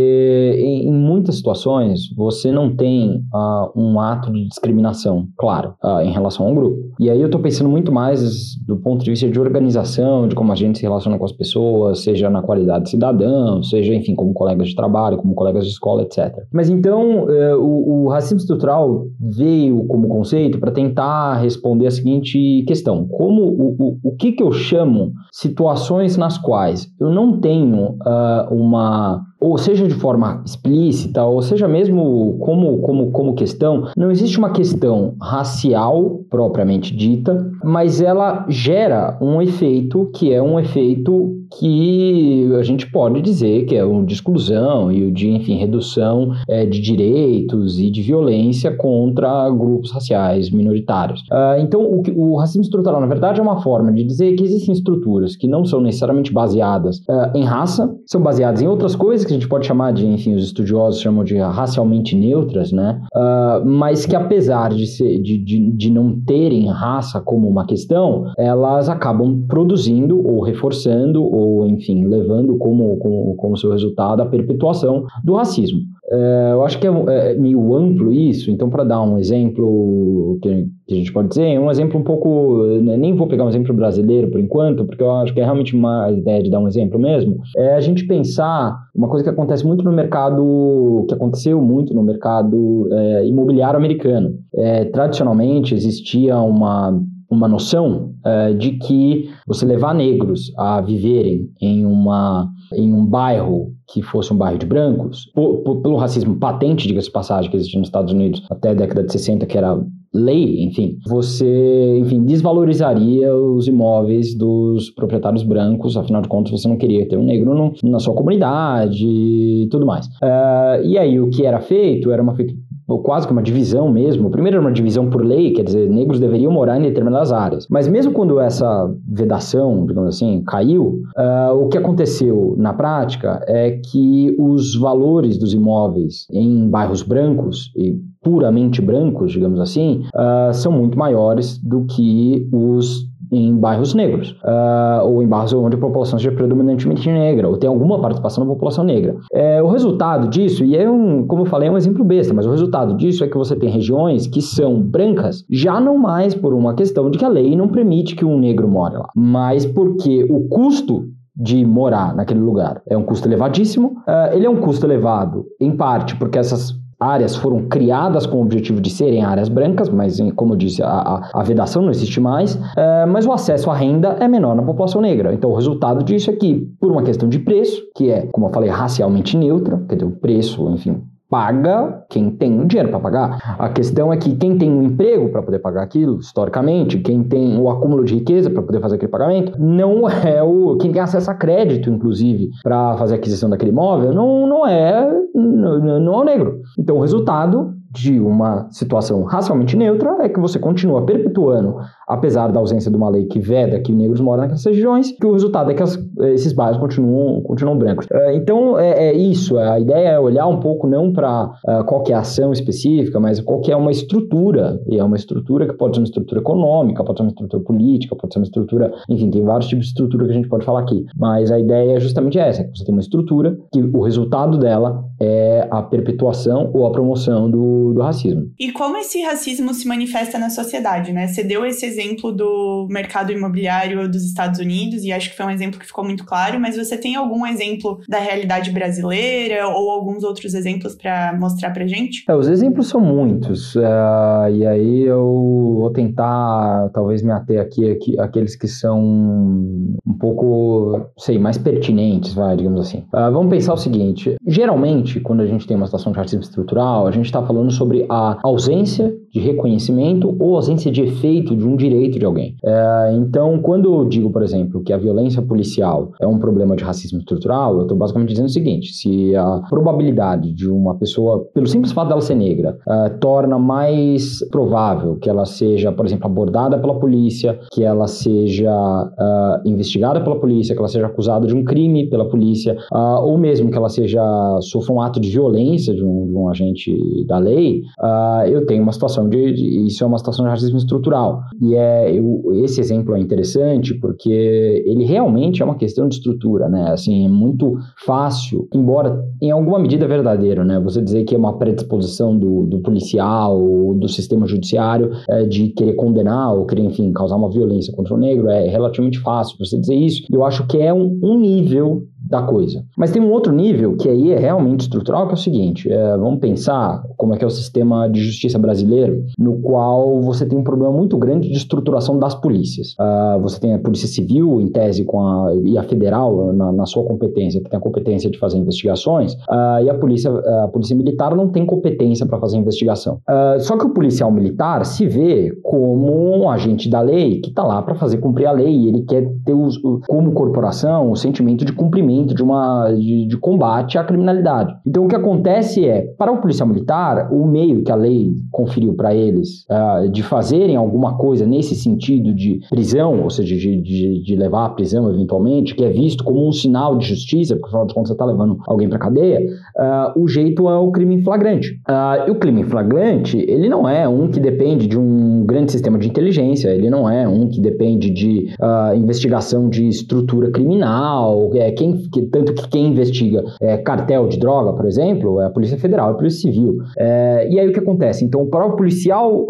em, 0.58 0.88
em 0.88 0.92
muitas 0.92 1.36
situações 1.36 2.12
você 2.16 2.50
não 2.50 2.74
tem 2.74 3.24
uh, 3.32 3.80
um 3.80 4.00
ato 4.00 4.32
de 4.32 4.46
discriminação, 4.48 5.28
claro, 5.36 5.74
uh, 5.82 6.00
em 6.00 6.12
relação 6.12 6.46
a 6.46 6.50
um 6.50 6.54
grupo. 6.54 6.76
E 6.98 7.10
aí 7.10 7.20
eu 7.20 7.26
estou 7.26 7.40
pensando 7.40 7.68
muito 7.68 7.92
mais 7.92 8.56
do 8.66 8.76
ponto 8.76 9.04
de 9.04 9.10
vista 9.10 9.28
de 9.28 9.40
organização, 9.40 10.28
de 10.28 10.34
como 10.34 10.52
a 10.52 10.54
gente 10.54 10.61
se 10.74 10.82
relaciona 10.82 11.18
com 11.18 11.24
as 11.24 11.32
pessoas, 11.32 12.00
seja 12.00 12.30
na 12.30 12.42
qualidade 12.42 12.84
de 12.84 12.90
cidadão, 12.90 13.62
seja, 13.62 13.94
enfim, 13.94 14.14
como 14.14 14.32
colegas 14.32 14.68
de 14.68 14.74
trabalho, 14.74 15.16
como 15.16 15.34
colegas 15.34 15.64
de 15.64 15.70
escola, 15.70 16.02
etc. 16.02 16.44
Mas 16.52 16.68
então, 16.68 17.24
uh, 17.24 17.58
o, 17.58 18.04
o 18.04 18.08
racismo 18.08 18.38
estrutural 18.38 19.06
veio 19.20 19.84
como 19.86 20.08
conceito 20.08 20.58
para 20.58 20.70
tentar 20.70 21.34
responder 21.38 21.86
a 21.86 21.90
seguinte 21.90 22.64
questão: 22.66 23.06
como 23.08 23.42
o, 23.42 23.76
o, 23.78 23.98
o 24.04 24.16
que, 24.16 24.32
que 24.32 24.42
eu 24.42 24.52
chamo 24.52 25.12
situações 25.32 26.16
nas 26.16 26.38
quais 26.38 26.86
eu 27.00 27.10
não 27.10 27.40
tenho 27.40 27.96
uh, 27.96 28.54
uma 28.54 29.22
ou 29.42 29.58
seja 29.58 29.88
de 29.88 29.94
forma 29.94 30.40
explícita, 30.46 31.24
ou 31.24 31.42
seja 31.42 31.66
mesmo 31.66 32.38
como, 32.38 32.78
como, 32.78 33.10
como 33.10 33.34
questão, 33.34 33.88
não 33.96 34.10
existe 34.10 34.38
uma 34.38 34.50
questão 34.50 35.16
racial 35.20 36.20
propriamente 36.30 36.94
dita, 36.94 37.50
mas 37.64 38.00
ela 38.00 38.46
gera 38.48 39.18
um 39.20 39.42
efeito 39.42 40.08
que 40.14 40.32
é 40.32 40.40
um 40.40 40.60
efeito 40.60 41.41
que 41.58 42.50
a 42.58 42.62
gente 42.62 42.90
pode 42.90 43.20
dizer 43.20 43.64
que 43.64 43.74
é 43.74 43.84
o 43.84 44.02
de 44.04 44.14
exclusão 44.14 44.90
e 44.90 45.04
o 45.04 45.12
de, 45.12 45.28
enfim, 45.28 45.56
redução 45.56 46.32
é, 46.48 46.64
de 46.64 46.80
direitos 46.80 47.78
e 47.78 47.90
de 47.90 48.02
violência 48.02 48.74
contra 48.76 49.48
grupos 49.50 49.92
raciais 49.92 50.50
minoritários. 50.50 51.20
Uh, 51.22 51.60
então, 51.60 51.82
o, 51.82 52.02
o, 52.16 52.36
racismo 52.36 52.62
estrutural, 52.62 53.00
na 53.00 53.06
verdade, 53.06 53.40
é 53.40 53.42
uma 53.42 53.60
forma 53.62 53.92
de 53.92 54.04
dizer 54.04 54.34
que 54.34 54.44
existem 54.44 54.72
estruturas 54.72 55.36
que 55.36 55.48
não 55.48 55.64
são 55.64 55.80
necessariamente 55.80 56.32
baseadas 56.32 56.98
uh, 57.08 57.36
em 57.36 57.44
raça, 57.44 57.92
são 58.06 58.20
baseadas 58.20 58.62
em 58.62 58.66
outras 58.66 58.94
coisas 58.94 59.26
que 59.26 59.32
a 59.32 59.36
gente 59.36 59.48
pode 59.48 59.66
chamar 59.66 59.92
de, 59.92 60.06
enfim, 60.06 60.34
os 60.34 60.44
estudiosos 60.44 61.00
chamam 61.00 61.24
de 61.24 61.36
racialmente 61.38 62.16
neutras, 62.16 62.72
né? 62.72 63.00
Uh, 63.14 63.66
mas 63.66 64.06
que 64.06 64.16
apesar 64.16 64.70
de, 64.70 64.86
ser, 64.86 65.20
de, 65.20 65.38
de, 65.38 65.70
de 65.72 65.90
não 65.90 66.18
terem 66.20 66.68
raça 66.68 67.20
como 67.20 67.48
uma 67.48 67.66
questão, 67.66 68.24
elas 68.38 68.88
acabam 68.88 69.44
produzindo 69.48 70.24
ou 70.26 70.40
reforçando 70.40 71.22
enfim, 71.66 72.04
levando 72.04 72.56
como, 72.56 72.96
como, 72.98 73.34
como 73.36 73.56
seu 73.56 73.70
resultado 73.70 74.22
a 74.22 74.26
perpetuação 74.26 75.04
do 75.24 75.34
racismo. 75.34 75.80
É, 76.10 76.50
eu 76.52 76.64
acho 76.64 76.78
que 76.78 76.86
é, 76.86 76.90
é, 76.90 77.34
meio 77.34 77.74
amplo 77.74 78.12
isso, 78.12 78.50
então, 78.50 78.68
para 78.68 78.84
dar 78.84 79.00
um 79.02 79.18
exemplo 79.18 80.38
que, 80.42 80.66
que, 80.86 80.94
a 80.94 80.96
gente 80.98 81.12
pode 81.12 81.28
dizer, 81.28 81.58
um 81.58 81.70
exemplo 81.70 81.98
um 81.98 82.02
pouco. 82.02 82.64
Né, 82.82 82.96
nem 82.96 83.14
vou 83.14 83.26
pegar 83.26 83.44
um 83.44 83.48
exemplo 83.48 83.74
brasileiro 83.74 84.30
por 84.30 84.38
enquanto, 84.38 84.84
porque 84.84 85.02
eu 85.02 85.10
acho 85.12 85.32
que 85.32 85.40
é 85.40 85.44
realmente 85.44 85.74
uma 85.74 86.10
ideia 86.10 86.42
de 86.42 86.50
dar 86.50 86.58
um 86.58 86.68
exemplo 86.68 86.98
mesmo. 86.98 87.38
É 87.56 87.74
a 87.74 87.80
gente 87.80 88.06
pensar 88.06 88.76
uma 88.94 89.08
coisa 89.08 89.24
que 89.24 89.30
acontece 89.30 89.66
muito 89.66 89.82
no 89.82 89.92
mercado, 89.92 91.06
que 91.08 91.14
aconteceu 91.14 91.62
muito 91.62 91.94
no 91.94 92.02
mercado 92.02 92.88
é, 92.92 93.26
imobiliário 93.26 93.78
americano. 93.78 94.34
É, 94.54 94.84
tradicionalmente 94.84 95.74
existia 95.74 96.36
uma 96.38 97.00
uma 97.32 97.48
noção 97.48 98.12
uh, 98.24 98.54
de 98.54 98.72
que 98.72 99.30
você 99.46 99.64
levar 99.64 99.94
negros 99.94 100.52
a 100.58 100.80
viverem 100.80 101.48
em, 101.60 101.86
uma, 101.86 102.48
em 102.74 102.92
um 102.92 103.06
bairro 103.06 103.72
que 103.88 104.02
fosse 104.02 104.32
um 104.32 104.36
bairro 104.36 104.58
de 104.58 104.66
brancos, 104.66 105.30
por, 105.34 105.58
por, 105.58 105.82
pelo 105.82 105.96
racismo 105.96 106.36
patente, 106.36 106.88
diga-se 106.88 107.10
passagem, 107.10 107.50
que 107.50 107.56
existia 107.56 107.78
nos 107.78 107.88
Estados 107.88 108.12
Unidos 108.12 108.42
até 108.50 108.70
a 108.70 108.74
década 108.74 109.02
de 109.02 109.12
60, 109.12 109.44
que 109.46 109.58
era 109.58 109.78
lei, 110.14 110.62
enfim, 110.64 110.98
você, 111.06 111.98
enfim, 111.98 112.22
desvalorizaria 112.22 113.34
os 113.34 113.66
imóveis 113.66 114.36
dos 114.36 114.90
proprietários 114.90 115.42
brancos, 115.42 115.96
afinal 115.96 116.20
de 116.20 116.28
contas 116.28 116.52
você 116.52 116.68
não 116.68 116.76
queria 116.76 117.08
ter 117.08 117.16
um 117.16 117.24
negro 117.24 117.54
no, 117.54 117.72
na 117.82 117.98
sua 117.98 118.14
comunidade 118.14 119.06
e 119.06 119.68
tudo 119.70 119.86
mais. 119.86 120.06
Uh, 120.06 120.84
e 120.84 120.98
aí 120.98 121.18
o 121.18 121.30
que 121.30 121.46
era 121.46 121.60
feito 121.60 122.10
era 122.10 122.22
uma 122.22 122.34
feito 122.34 122.54
quase 122.86 123.26
que 123.26 123.32
uma 123.32 123.42
divisão 123.42 123.90
mesmo. 123.90 124.30
Primeiro 124.30 124.56
era 124.56 124.64
uma 124.64 124.72
divisão 124.72 125.08
por 125.08 125.24
lei, 125.24 125.52
quer 125.52 125.64
dizer, 125.64 125.88
negros 125.88 126.20
deveriam 126.20 126.52
morar 126.52 126.78
em 126.78 126.82
determinadas 126.82 127.32
áreas. 127.32 127.66
Mas 127.70 127.88
mesmo 127.88 128.12
quando 128.12 128.40
essa 128.40 128.92
vedação, 129.08 129.86
digamos 129.86 130.16
assim, 130.16 130.42
caiu, 130.46 131.00
uh, 131.16 131.54
o 131.54 131.68
que 131.68 131.78
aconteceu 131.78 132.54
na 132.58 132.72
prática 132.72 133.44
é 133.46 133.72
que 133.72 134.34
os 134.38 134.76
valores 134.76 135.38
dos 135.38 135.54
imóveis 135.54 136.26
em 136.30 136.68
bairros 136.68 137.02
brancos 137.02 137.72
e 137.76 138.00
puramente 138.22 138.80
brancos, 138.80 139.32
digamos 139.32 139.60
assim, 139.60 140.04
uh, 140.14 140.52
são 140.52 140.72
muito 140.72 140.96
maiores 140.96 141.58
do 141.58 141.84
que 141.84 142.48
os 142.52 143.11
em 143.32 143.56
bairros 143.56 143.94
negros, 143.94 144.36
uh, 144.44 145.06
ou 145.06 145.22
em 145.22 145.26
bairros 145.26 145.54
onde 145.54 145.74
a 145.74 145.78
população 145.78 146.18
seja 146.18 146.30
predominantemente 146.30 147.10
negra, 147.10 147.48
ou 147.48 147.56
tem 147.56 147.68
alguma 147.68 147.98
participação 147.98 148.44
da 148.44 148.52
população 148.52 148.84
negra. 148.84 149.16
É, 149.32 149.62
o 149.62 149.68
resultado 149.68 150.28
disso, 150.28 150.62
e 150.62 150.76
é 150.76 150.88
um, 150.88 151.26
como 151.26 151.42
eu 151.42 151.46
falei, 151.46 151.68
é 151.68 151.72
um 151.72 151.78
exemplo 151.78 152.04
besta, 152.04 152.34
mas 152.34 152.46
o 152.46 152.50
resultado 152.50 152.94
disso 152.94 153.24
é 153.24 153.28
que 153.28 153.38
você 153.38 153.56
tem 153.56 153.70
regiões 153.70 154.26
que 154.26 154.42
são 154.42 154.80
brancas, 154.82 155.44
já 155.50 155.80
não 155.80 155.96
mais 155.96 156.34
por 156.34 156.52
uma 156.52 156.74
questão 156.74 157.10
de 157.10 157.16
que 157.16 157.24
a 157.24 157.28
lei 157.28 157.56
não 157.56 157.68
permite 157.68 158.14
que 158.14 158.24
um 158.24 158.38
negro 158.38 158.68
more 158.68 158.94
lá, 158.94 159.08
mas 159.16 159.64
porque 159.64 160.26
o 160.28 160.48
custo 160.48 161.06
de 161.34 161.64
morar 161.64 162.14
naquele 162.14 162.40
lugar 162.40 162.82
é 162.86 162.96
um 162.96 163.02
custo 163.02 163.26
elevadíssimo. 163.26 163.96
Uh, 164.06 164.34
ele 164.34 164.44
é 164.44 164.50
um 164.50 164.56
custo 164.56 164.84
elevado, 164.84 165.46
em 165.58 165.74
parte, 165.74 166.14
porque 166.16 166.38
essas 166.38 166.81
áreas 167.02 167.36
foram 167.36 167.62
criadas 167.68 168.26
com 168.26 168.38
o 168.38 168.42
objetivo 168.42 168.80
de 168.80 168.90
serem 168.90 169.24
áreas 169.24 169.48
brancas, 169.48 169.88
mas 169.88 170.18
como 170.36 170.52
eu 170.52 170.56
disse, 170.56 170.82
a, 170.82 171.30
a 171.34 171.42
vedação 171.42 171.82
não 171.82 171.90
existe 171.90 172.20
mais, 172.20 172.58
é, 172.76 173.06
mas 173.06 173.26
o 173.26 173.32
acesso 173.32 173.70
à 173.70 173.74
renda 173.74 174.16
é 174.20 174.28
menor 174.28 174.54
na 174.54 174.62
população 174.62 175.00
negra. 175.00 175.34
Então 175.34 175.50
o 175.50 175.54
resultado 175.54 176.04
disso 176.04 176.30
é 176.30 176.34
que, 176.34 176.54
por 176.80 176.90
uma 176.90 177.02
questão 177.02 177.28
de 177.28 177.38
preço, 177.38 177.82
que 177.96 178.10
é, 178.10 178.26
como 178.32 178.46
eu 178.46 178.50
falei, 178.50 178.70
racialmente 178.70 179.36
neutra, 179.36 179.82
quer 179.88 179.96
dizer, 179.96 180.06
o 180.06 180.12
preço, 180.12 180.68
enfim, 180.70 181.02
paga 181.32 182.04
quem 182.10 182.30
tem 182.30 182.66
dinheiro 182.66 182.90
para 182.90 183.00
pagar. 183.00 183.56
A 183.58 183.70
questão 183.70 184.12
é 184.12 184.18
que 184.18 184.36
quem 184.36 184.58
tem 184.58 184.70
um 184.70 184.82
emprego 184.82 185.30
para 185.30 185.42
poder 185.42 185.60
pagar 185.60 185.82
aquilo, 185.82 186.18
historicamente, 186.18 186.98
quem 186.98 187.24
tem 187.24 187.58
o 187.58 187.70
acúmulo 187.70 188.04
de 188.04 188.16
riqueza 188.16 188.50
para 188.50 188.60
poder 188.60 188.82
fazer 188.82 188.96
aquele 188.96 189.10
pagamento, 189.10 189.58
não 189.58 190.06
é 190.06 190.42
o 190.42 190.76
quem 190.76 190.92
tem 190.92 191.00
acesso 191.00 191.30
a 191.30 191.34
crédito, 191.34 191.88
inclusive, 191.88 192.50
para 192.62 192.98
fazer 192.98 193.14
a 193.14 193.16
aquisição 193.16 193.48
daquele 193.48 193.70
imóvel, 193.70 194.12
não, 194.12 194.46
não 194.46 194.66
é 194.66 195.10
não, 195.34 196.00
não 196.00 196.12
é 196.12 196.16
o 196.18 196.24
negro. 196.24 196.60
Então 196.78 196.98
o 196.98 197.00
resultado 197.00 197.74
de 197.92 198.18
uma 198.18 198.68
situação 198.70 199.22
racialmente 199.24 199.76
neutra 199.76 200.16
é 200.22 200.28
que 200.28 200.40
você 200.40 200.58
continua 200.58 201.04
perpetuando, 201.04 201.76
apesar 202.08 202.50
da 202.50 202.58
ausência 202.58 202.90
de 202.90 202.96
uma 202.96 203.08
lei 203.08 203.26
que 203.26 203.38
veda 203.38 203.78
que 203.80 203.92
negros 203.92 204.20
moram 204.20 204.42
naquelas 204.42 204.64
regiões, 204.64 205.12
que 205.12 205.26
o 205.26 205.32
resultado 205.32 205.70
é 205.70 205.74
que 205.74 205.82
as, 205.82 205.98
esses 206.32 206.52
bairros 206.52 206.78
continuam, 206.78 207.42
continuam 207.42 207.76
brancos. 207.76 208.06
Uh, 208.06 208.32
então 208.34 208.78
é, 208.78 209.08
é, 209.08 209.12
isso, 209.12 209.58
a 209.58 209.78
ideia 209.78 210.08
é 210.10 210.18
olhar 210.18 210.46
um 210.46 210.58
pouco 210.60 210.86
não 210.86 211.12
para 211.12 211.52
é, 211.66 211.82
qualquer 211.82 212.14
ação 212.14 212.52
específica, 212.52 213.20
mas 213.20 213.40
qual 213.40 213.60
é 213.68 213.76
uma 213.76 213.90
estrutura, 213.90 214.80
e 214.88 214.98
é 214.98 215.04
uma 215.04 215.16
estrutura 215.16 215.66
que 215.66 215.74
pode 215.74 215.96
ser 215.96 216.00
uma 216.00 216.06
estrutura 216.06 216.40
econômica, 216.40 217.04
pode 217.04 217.18
ser 217.18 217.24
uma 217.24 217.30
estrutura 217.30 217.62
política, 217.62 218.16
pode 218.16 218.32
ser 218.32 218.38
uma 218.38 218.44
estrutura, 218.44 218.92
enfim, 219.08 219.30
tem 219.30 219.44
vários 219.44 219.68
tipos 219.68 219.84
de 219.84 219.90
estrutura 219.90 220.24
que 220.24 220.30
a 220.30 220.34
gente 220.34 220.48
pode 220.48 220.64
falar 220.64 220.80
aqui, 220.80 221.04
mas 221.16 221.50
a 221.50 221.58
ideia 221.58 221.96
é 221.96 222.00
justamente 222.00 222.38
essa, 222.38 222.68
você 222.74 222.84
tem 222.84 222.94
uma 222.94 223.00
estrutura 223.00 223.56
que 223.70 223.82
o 223.82 224.00
resultado 224.00 224.58
dela 224.58 225.04
é 225.22 225.68
a 225.70 225.82
perpetuação 225.82 226.70
ou 226.74 226.86
a 226.86 226.92
promoção 226.92 227.50
do, 227.50 227.92
do 227.94 228.00
racismo. 228.00 228.50
E 228.58 228.72
como 228.72 228.96
esse 228.96 229.22
racismo 229.22 229.72
se 229.72 229.86
manifesta 229.86 230.38
na 230.38 230.50
sociedade, 230.50 231.12
né? 231.12 231.28
Você 231.28 231.44
deu 231.44 231.64
esse 231.64 231.86
exemplo 231.86 232.32
do 232.32 232.88
mercado 232.90 233.32
imobiliário 233.32 234.08
dos 234.08 234.24
Estados 234.24 234.58
Unidos, 234.58 235.04
e 235.04 235.12
acho 235.12 235.30
que 235.30 235.36
foi 235.36 235.46
um 235.46 235.50
exemplo 235.50 235.78
que 235.78 235.86
ficou 235.86 236.04
muito 236.04 236.24
claro, 236.24 236.58
mas 236.58 236.76
você 236.76 236.96
tem 236.96 237.14
algum 237.14 237.46
exemplo 237.46 238.00
da 238.08 238.18
realidade 238.18 238.70
brasileira 238.70 239.68
ou 239.68 239.90
alguns 239.90 240.24
outros 240.24 240.54
exemplos 240.54 240.94
para 240.94 241.36
mostrar 241.38 241.70
pra 241.70 241.86
gente? 241.86 242.24
É, 242.28 242.34
os 242.34 242.48
exemplos 242.48 242.88
são 242.88 243.00
muitos, 243.00 243.76
uh, 243.76 244.48
e 244.52 244.66
aí 244.66 245.02
eu 245.02 245.76
vou 245.78 245.90
tentar 245.90 246.90
talvez 246.92 247.22
me 247.22 247.30
ater 247.30 247.60
aqui, 247.60 247.90
aqui 247.90 248.18
aqueles 248.18 248.56
que 248.56 248.66
são 248.66 249.00
um 249.00 250.16
pouco, 250.18 251.06
sei, 251.18 251.38
mais 251.38 251.58
pertinentes, 251.58 252.34
vai, 252.34 252.56
digamos 252.56 252.80
assim. 252.80 252.98
Uh, 253.12 253.32
vamos 253.32 253.50
pensar 253.50 253.74
o 253.74 253.76
seguinte: 253.76 254.36
geralmente, 254.46 255.11
quando 255.20 255.40
a 255.40 255.46
gente 255.46 255.66
tem 255.66 255.76
uma 255.76 255.86
situação 255.86 256.12
de 256.12 256.18
racismo 256.18 256.42
estrutural, 256.42 257.06
a 257.06 257.10
gente 257.10 257.26
está 257.26 257.42
falando 257.42 257.70
sobre 257.70 258.06
a 258.08 258.38
ausência 258.42 259.14
de 259.32 259.40
reconhecimento 259.40 260.36
ou 260.38 260.56
ausência 260.56 260.90
de 260.90 261.02
efeito 261.02 261.56
de 261.56 261.66
um 261.66 261.76
direito 261.76 262.18
de 262.18 262.24
alguém. 262.24 262.54
É, 262.64 263.14
então, 263.16 263.58
quando 263.60 263.92
eu 263.92 264.04
digo, 264.04 264.30
por 264.30 264.42
exemplo, 264.42 264.82
que 264.82 264.92
a 264.92 264.98
violência 264.98 265.40
policial 265.40 266.12
é 266.20 266.26
um 266.26 266.38
problema 266.38 266.76
de 266.76 266.84
racismo 266.84 267.18
estrutural, 267.18 267.76
eu 267.76 267.82
estou 267.82 267.96
basicamente 267.96 268.30
dizendo 268.30 268.46
o 268.46 268.52
seguinte: 268.52 268.92
se 268.92 269.34
a 269.34 269.62
probabilidade 269.68 270.52
de 270.52 270.68
uma 270.68 270.94
pessoa, 270.96 271.46
pelo 271.54 271.66
simples 271.66 271.92
fato 271.92 272.08
dela 272.08 272.20
ser 272.20 272.34
negra, 272.34 272.78
é, 272.86 273.08
torna 273.08 273.58
mais 273.58 274.46
provável 274.50 275.16
que 275.16 275.28
ela 275.28 275.44
seja, 275.44 275.90
por 275.92 276.04
exemplo, 276.04 276.26
abordada 276.26 276.78
pela 276.78 276.98
polícia, 276.98 277.58
que 277.72 277.82
ela 277.82 278.06
seja 278.06 278.70
uh, 278.72 279.68
investigada 279.68 280.20
pela 280.20 280.38
polícia, 280.38 280.74
que 280.74 280.78
ela 280.78 280.88
seja 280.88 281.06
acusada 281.06 281.46
de 281.46 281.54
um 281.54 281.64
crime 281.64 282.08
pela 282.08 282.28
polícia, 282.28 282.76
uh, 282.92 283.22
ou 283.22 283.38
mesmo 283.38 283.70
que 283.70 283.76
ela 283.76 283.88
seja 283.88 284.22
sofra 284.60 284.92
um 284.92 285.00
ato 285.00 285.20
de 285.20 285.30
violência 285.30 285.94
de 285.94 286.04
um, 286.04 286.26
de 286.26 286.34
um 286.34 286.48
agente 286.48 286.94
da 287.26 287.38
lei, 287.38 287.82
uh, 288.00 288.46
eu 288.46 288.66
tenho 288.66 288.82
uma 288.82 288.92
situação 288.92 289.21
situação 289.22 289.28
de, 289.28 289.52
de, 289.52 289.86
isso 289.86 290.02
é 290.02 290.06
uma 290.06 290.18
situação 290.18 290.44
de 290.44 290.50
racismo 290.50 290.78
estrutural. 290.78 291.42
E 291.60 291.74
é 291.74 292.12
eu, 292.12 292.42
esse 292.64 292.80
exemplo 292.80 293.14
é 293.14 293.20
interessante 293.20 293.94
porque 293.94 294.82
ele 294.86 295.04
realmente 295.04 295.62
é 295.62 295.64
uma 295.64 295.76
questão 295.76 296.08
de 296.08 296.16
estrutura, 296.16 296.68
né? 296.68 296.90
Assim, 296.90 297.24
é 297.24 297.28
muito 297.28 297.74
fácil, 298.04 298.68
embora 298.74 299.22
em 299.40 299.50
alguma 299.50 299.78
medida 299.78 300.06
verdadeiro, 300.06 300.64
né? 300.64 300.80
Você 300.80 301.02
dizer 301.02 301.24
que 301.24 301.34
é 301.34 301.38
uma 301.38 301.58
predisposição 301.58 302.36
do, 302.36 302.66
do 302.66 302.80
policial 302.80 303.60
ou 303.60 303.94
do 303.94 304.08
sistema 304.08 304.46
judiciário 304.46 305.10
é, 305.28 305.44
de 305.44 305.68
querer 305.68 305.94
condenar 305.94 306.54
ou 306.54 306.66
querer, 306.66 306.82
enfim, 306.82 307.12
causar 307.12 307.36
uma 307.36 307.50
violência 307.50 307.94
contra 307.94 308.14
o 308.14 308.18
negro 308.18 308.48
é 308.48 308.68
relativamente 308.68 309.20
fácil 309.20 309.56
você 309.58 309.78
dizer 309.78 309.94
isso. 309.94 310.22
Eu 310.32 310.44
acho 310.44 310.66
que 310.66 310.78
é 310.78 310.92
um, 310.92 311.18
um 311.22 311.38
nível 311.38 312.02
da 312.32 312.42
coisa. 312.42 312.82
Mas 312.96 313.10
tem 313.10 313.20
um 313.20 313.30
outro 313.30 313.52
nível 313.52 313.94
que 313.94 314.08
aí 314.08 314.32
é 314.32 314.38
realmente 314.38 314.80
estrutural, 314.80 315.26
que 315.26 315.32
é 315.32 315.34
o 315.34 315.38
seguinte: 315.38 315.92
é, 315.92 316.16
vamos 316.16 316.40
pensar 316.40 317.02
como 317.18 317.34
é 317.34 317.36
que 317.36 317.44
é 317.44 317.46
o 317.46 317.50
sistema 317.50 318.08
de 318.08 318.20
justiça 318.20 318.58
brasileiro, 318.58 319.22
no 319.38 319.60
qual 319.60 320.20
você 320.22 320.46
tem 320.46 320.58
um 320.58 320.64
problema 320.64 320.92
muito 320.92 321.18
grande 321.18 321.50
de 321.50 321.56
estruturação 321.56 322.18
das 322.18 322.34
polícias. 322.34 322.94
Uh, 322.94 323.40
você 323.42 323.60
tem 323.60 323.74
a 323.74 323.78
polícia 323.78 324.08
civil, 324.08 324.60
em 324.60 324.68
tese, 324.68 325.04
com 325.04 325.20
a, 325.20 325.54
e 325.62 325.76
a 325.76 325.82
federal, 325.82 326.52
na, 326.54 326.72
na 326.72 326.86
sua 326.86 327.04
competência, 327.04 327.60
que 327.60 327.68
tem 327.68 327.78
a 327.78 327.82
competência 327.82 328.30
de 328.30 328.38
fazer 328.38 328.56
investigações, 328.56 329.34
uh, 329.34 329.84
e 329.84 329.90
a 329.90 329.94
polícia, 329.94 330.30
a 330.64 330.68
polícia 330.68 330.96
militar 330.96 331.36
não 331.36 331.48
tem 331.48 331.66
competência 331.66 332.24
para 332.24 332.38
fazer 332.38 332.56
investigação. 332.56 333.20
Uh, 333.28 333.60
só 333.60 333.76
que 333.76 333.84
o 333.84 333.90
policial 333.90 334.32
militar 334.32 334.86
se 334.86 335.06
vê 335.06 335.52
como 335.62 336.38
um 336.38 336.48
agente 336.48 336.88
da 336.88 337.00
lei 337.00 337.40
que 337.40 337.50
está 337.50 337.62
lá 337.62 337.82
para 337.82 337.94
fazer 337.94 338.18
cumprir 338.18 338.46
a 338.46 338.52
lei, 338.52 338.74
e 338.74 338.88
ele 338.88 339.02
quer 339.02 339.28
ter, 339.44 339.52
os, 339.52 339.76
como 340.08 340.32
corporação, 340.32 341.10
o 341.10 341.16
sentimento 341.16 341.64
de 341.64 341.72
cumprimento 341.72 342.21
de 342.26 342.42
uma 342.42 342.90
de, 342.90 343.26
de, 343.26 343.36
combate 343.36 343.98
à 343.98 344.04
criminalidade. 344.04 344.74
Então 344.86 345.04
o 345.04 345.08
que 345.08 345.16
acontece 345.16 345.84
é, 345.86 346.02
para 346.18 346.32
o 346.32 346.38
policial 346.38 346.68
militar, 346.68 347.28
o 347.32 347.46
meio 347.46 347.82
que 347.82 347.90
a 347.90 347.94
lei 347.94 348.32
conferiu 348.50 348.94
para 348.94 349.14
eles 349.14 349.66
uh, 349.70 350.08
de 350.08 350.22
fazerem 350.22 350.76
alguma 350.76 351.16
coisa 351.16 351.46
nesse 351.46 351.74
sentido 351.74 352.34
de 352.34 352.60
prisão, 352.68 353.22
ou 353.22 353.30
seja, 353.30 353.56
de, 353.56 353.80
de, 353.80 354.22
de, 354.22 354.36
levar 354.36 354.66
à 354.66 354.68
prisão 354.70 355.10
eventualmente, 355.10 355.74
que 355.74 355.84
é 355.84 355.90
visto 355.90 356.24
como 356.24 356.46
um 356.46 356.52
sinal 356.52 356.96
de 356.96 357.06
justiça, 357.06 357.54
porque 357.54 357.68
afinal 357.68 357.86
de 357.86 357.94
contas 357.94 358.08
você 358.08 358.14
está 358.14 358.24
levando 358.24 358.58
alguém 358.66 358.88
para 358.88 358.98
cadeia, 358.98 359.40
uh, 359.76 360.20
o 360.20 360.28
jeito 360.28 360.68
é 360.68 360.76
o 360.76 360.90
crime 360.90 361.22
flagrante. 361.22 361.80
Uh, 361.88 362.28
e 362.28 362.30
o 362.30 362.34
crime 362.36 362.64
flagrante, 362.64 363.38
ele 363.38 363.68
não 363.68 363.88
é 363.88 364.08
um 364.08 364.28
que 364.28 364.40
depende 364.40 364.86
de 364.86 364.98
um 364.98 365.44
grande 365.44 365.72
sistema 365.72 365.98
de 365.98 366.08
inteligência, 366.08 366.70
ele 366.70 366.90
não 366.90 367.08
é 367.08 367.26
um 367.26 367.48
que 367.48 367.60
depende 367.60 368.10
de 368.10 368.52
investigação 368.96 369.68
de 369.68 369.86
estrutura 369.88 370.50
criminal, 370.50 371.50
é, 371.54 371.70
quem 371.72 371.96
que, 372.12 372.22
tanto 372.26 372.54
que 372.54 372.68
quem 372.68 372.88
investiga 372.88 373.42
é, 373.60 373.78
cartel 373.78 374.28
de 374.28 374.38
droga, 374.38 374.72
por 374.72 374.86
exemplo, 374.86 375.40
é 375.40 375.46
a 375.46 375.50
Polícia 375.50 375.78
Federal, 375.78 376.08
é 376.08 376.12
a 376.12 376.14
Polícia 376.14 376.40
Civil. 376.42 376.76
É, 376.96 377.48
e 377.50 377.58
aí 377.58 377.68
o 377.68 377.72
que 377.72 377.80
acontece? 377.80 378.24
Então, 378.24 378.42
o 378.42 378.76
policial, 378.76 379.46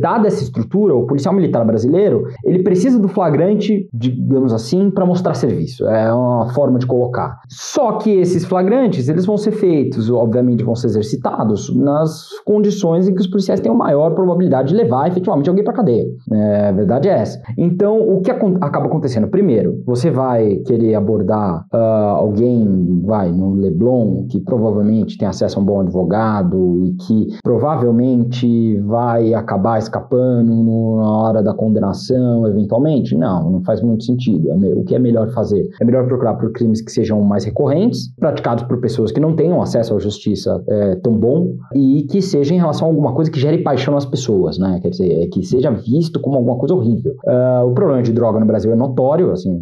dada 0.00 0.28
essa 0.28 0.42
estrutura, 0.42 0.94
o 0.94 1.06
policial 1.06 1.34
militar 1.34 1.64
brasileiro, 1.64 2.24
ele 2.44 2.62
precisa 2.62 2.98
do 2.98 3.08
flagrante, 3.08 3.88
digamos 3.92 4.52
assim, 4.52 4.90
para 4.90 5.04
mostrar 5.04 5.34
serviço. 5.34 5.86
É 5.86 6.12
uma 6.12 6.52
forma 6.52 6.78
de 6.78 6.86
colocar. 6.86 7.40
Só 7.48 7.92
que 7.92 8.10
esses 8.10 8.44
flagrantes, 8.44 9.08
eles 9.08 9.26
vão 9.26 9.36
ser 9.36 9.52
feitos, 9.52 10.10
obviamente 10.10 10.62
vão 10.62 10.74
ser 10.74 10.88
exercitados 10.88 11.74
nas 11.74 12.28
condições 12.44 13.08
em 13.08 13.14
que 13.14 13.20
os 13.20 13.26
policiais 13.26 13.60
têm 13.60 13.72
a 13.72 13.74
maior 13.74 14.14
probabilidade 14.14 14.68
de 14.68 14.74
levar 14.74 15.08
efetivamente 15.08 15.48
alguém 15.48 15.64
para 15.64 15.72
cadeia. 15.72 16.06
É, 16.30 16.68
a 16.68 16.72
verdade 16.72 17.08
é 17.08 17.12
essa. 17.12 17.40
Então, 17.56 17.98
o 18.00 18.20
que 18.20 18.30
acaba 18.30 18.86
acontecendo? 18.86 19.28
Primeiro, 19.28 19.82
você 19.86 20.10
vai 20.10 20.56
querer 20.66 20.94
abordar 20.94 21.61
uh, 21.72 21.76
alguém, 21.76 23.02
vai, 23.04 23.30
no 23.30 23.54
Leblon, 23.54 24.26
que 24.28 24.40
provavelmente 24.40 25.18
tem 25.18 25.28
acesso 25.28 25.58
a 25.58 25.62
um 25.62 25.64
bom 25.64 25.80
advogado 25.80 26.84
e 26.84 26.92
que 26.94 27.38
provavelmente 27.42 28.78
vai 28.80 29.34
acabar 29.34 29.78
escapando 29.78 30.96
na 30.96 31.10
hora 31.10 31.42
da 31.42 31.54
condenação, 31.54 32.46
eventualmente? 32.46 33.16
Não, 33.16 33.50
não 33.50 33.62
faz 33.62 33.82
muito 33.82 34.04
sentido. 34.04 34.50
É 34.50 34.54
o 34.74 34.84
que 34.84 34.94
é 34.94 34.98
melhor 34.98 35.30
fazer? 35.30 35.68
É 35.80 35.84
melhor 35.84 36.06
procurar 36.06 36.34
por 36.34 36.52
crimes 36.52 36.80
que 36.80 36.90
sejam 36.90 37.20
mais 37.22 37.44
recorrentes, 37.44 38.12
praticados 38.16 38.64
por 38.64 38.80
pessoas 38.80 39.12
que 39.12 39.20
não 39.20 39.34
tenham 39.34 39.60
acesso 39.60 39.94
à 39.94 39.98
justiça 39.98 40.62
é, 40.68 40.96
tão 40.96 41.14
bom 41.14 41.54
e 41.74 42.02
que 42.10 42.20
seja 42.20 42.54
em 42.54 42.58
relação 42.58 42.86
a 42.88 42.90
alguma 42.90 43.12
coisa 43.12 43.30
que 43.30 43.38
gere 43.38 43.58
paixão 43.62 43.94
nas 43.94 44.06
pessoas, 44.06 44.58
né? 44.58 44.78
Quer 44.82 44.90
dizer, 44.90 45.28
que 45.28 45.42
seja 45.42 45.70
visto 45.70 46.20
como 46.20 46.36
alguma 46.36 46.56
coisa 46.56 46.74
horrível. 46.74 47.14
Uh, 47.24 47.66
o 47.66 47.74
problema 47.74 48.02
de 48.02 48.12
droga 48.12 48.40
no 48.40 48.46
Brasil 48.46 48.72
é 48.72 48.76
notório, 48.76 49.30
assim, 49.30 49.58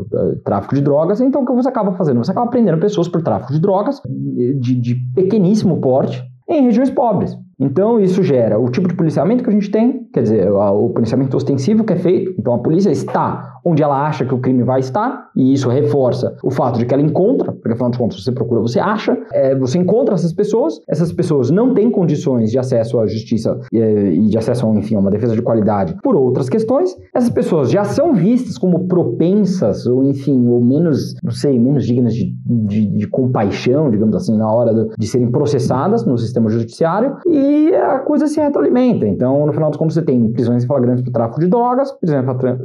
o 0.00 0.36
tráfico 0.44 0.74
de 0.74 0.80
drogas 0.80 1.20
então 1.20 1.42
o 1.42 1.46
que 1.46 1.52
você 1.52 1.68
acaba 1.68 1.92
fazendo? 1.92 2.24
Você 2.24 2.30
acaba 2.30 2.50
prendendo 2.50 2.78
pessoas 2.78 3.08
por 3.08 3.22
tráfico 3.22 3.52
de 3.52 3.60
drogas 3.60 4.00
de, 4.04 4.74
de 4.74 4.94
pequeníssimo 5.14 5.80
porte 5.80 6.22
em 6.48 6.62
regiões 6.62 6.90
pobres. 6.90 7.36
Então, 7.60 7.98
isso 7.98 8.22
gera 8.22 8.58
o 8.58 8.70
tipo 8.70 8.88
de 8.88 8.94
policiamento 8.94 9.42
que 9.42 9.50
a 9.50 9.52
gente 9.52 9.70
tem, 9.70 10.06
quer 10.12 10.22
dizer, 10.22 10.50
o 10.50 10.90
policiamento 10.90 11.36
ostensivo 11.36 11.84
que 11.84 11.92
é 11.92 11.96
feito. 11.96 12.34
Então, 12.38 12.54
a 12.54 12.58
polícia 12.58 12.90
está 12.90 13.58
onde 13.64 13.82
ela 13.82 14.06
acha 14.06 14.24
que 14.24 14.34
o 14.34 14.38
crime 14.38 14.62
vai 14.62 14.80
estar, 14.80 15.30
e 15.36 15.52
isso 15.52 15.68
reforça 15.68 16.34
o 16.42 16.50
fato 16.50 16.78
de 16.78 16.86
que 16.86 16.94
ela 16.94 17.02
encontra, 17.02 17.52
porque 17.52 17.72
afinal 17.72 17.90
de 17.90 17.98
contas 17.98 18.22
você 18.22 18.32
procura, 18.32 18.60
você 18.60 18.80
acha, 18.80 19.18
é, 19.32 19.54
você 19.54 19.78
encontra 19.78 20.14
essas 20.14 20.32
pessoas, 20.32 20.80
essas 20.88 21.12
pessoas 21.12 21.50
não 21.50 21.74
têm 21.74 21.90
condições 21.90 22.50
de 22.50 22.58
acesso 22.58 22.98
à 22.98 23.06
justiça 23.06 23.58
e, 23.72 23.78
e 23.78 24.26
de 24.28 24.38
acesso, 24.38 24.66
enfim, 24.74 24.94
a 24.94 24.98
uma 25.00 25.10
defesa 25.10 25.34
de 25.34 25.42
qualidade 25.42 25.96
por 26.02 26.16
outras 26.16 26.48
questões, 26.48 26.96
essas 27.14 27.30
pessoas 27.30 27.70
já 27.70 27.84
são 27.84 28.14
vistas 28.14 28.56
como 28.56 28.86
propensas, 28.86 29.86
ou 29.86 30.04
enfim, 30.04 30.46
ou 30.48 30.60
menos, 30.60 31.14
não 31.22 31.32
sei, 31.32 31.58
menos 31.58 31.84
dignas 31.84 32.14
de, 32.14 32.34
de, 32.46 32.86
de 32.86 33.06
compaixão, 33.08 33.90
digamos 33.90 34.16
assim, 34.16 34.36
na 34.36 34.50
hora 34.50 34.72
do, 34.72 34.90
de 34.96 35.06
serem 35.06 35.30
processadas 35.30 36.06
no 36.06 36.16
sistema 36.16 36.48
judiciário, 36.48 37.16
e 37.26 37.47
a 37.74 37.98
coisa 38.00 38.26
se 38.26 38.40
retroalimenta. 38.40 39.06
Então, 39.06 39.46
no 39.46 39.52
final 39.52 39.70
dos 39.70 39.78
contos, 39.78 39.94
você 39.94 40.02
tem 40.02 40.30
prisões 40.32 40.64
flagrantes 40.64 41.02
por 41.02 41.12
tráfico 41.12 41.40
de 41.40 41.46
drogas, 41.46 41.92
prisão 41.92 42.22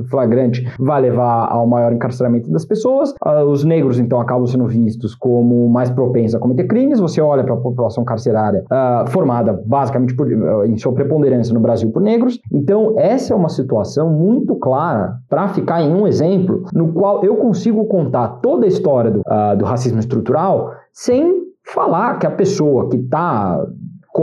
flagrante 0.10 0.68
vai 0.80 1.02
levar 1.02 1.48
ao 1.52 1.68
maior 1.68 1.94
encarceramento 1.94 2.52
das 2.52 2.66
pessoas. 2.66 3.14
Ah, 3.22 3.44
os 3.44 3.64
negros, 3.64 4.00
então, 4.00 4.20
acabam 4.20 4.46
sendo 4.46 4.68
vistos 4.68 5.16
como 5.16 5.70
mais 5.70 5.90
propensos 5.90 6.36
a 6.36 6.40
cometer 6.40 6.66
crimes. 6.66 7.00
Você 7.00 7.22
olha 7.22 7.44
para 7.44 7.54
a 7.54 7.58
população 7.58 8.04
carcerária 8.04 8.64
uh, 8.66 9.10
formada 9.10 9.54
basicamente 9.66 10.16
por, 10.16 10.28
uh, 10.28 10.66
em 10.66 10.78
sua 10.78 10.94
preponderância 10.94 11.54
no 11.54 11.60
Brasil 11.60 11.92
por 11.92 12.02
negros. 12.02 12.40
Então, 12.52 12.96
essa 12.98 13.34
é 13.34 13.36
uma 13.36 13.50
situação 13.50 14.10
muito 14.10 14.56
clara 14.56 15.16
para 15.30 15.48
ficar 15.50 15.82
em 15.82 15.94
um 15.94 16.08
exemplo 16.08 16.64
no 16.74 16.94
qual 16.94 17.24
eu 17.24 17.36
consigo 17.38 17.86
contar 17.86 18.28
toda 18.42 18.66
a 18.66 18.68
história 18.68 19.12
do, 19.12 19.20
uh, 19.22 19.58
do 19.58 19.66
racismo 19.66 20.00
estrutural 20.00 20.72
sem 20.92 21.44
falar 21.66 22.20
que 22.20 22.28
a 22.28 22.32
pessoa 22.32 22.90
que 22.90 22.98
está 22.98 23.66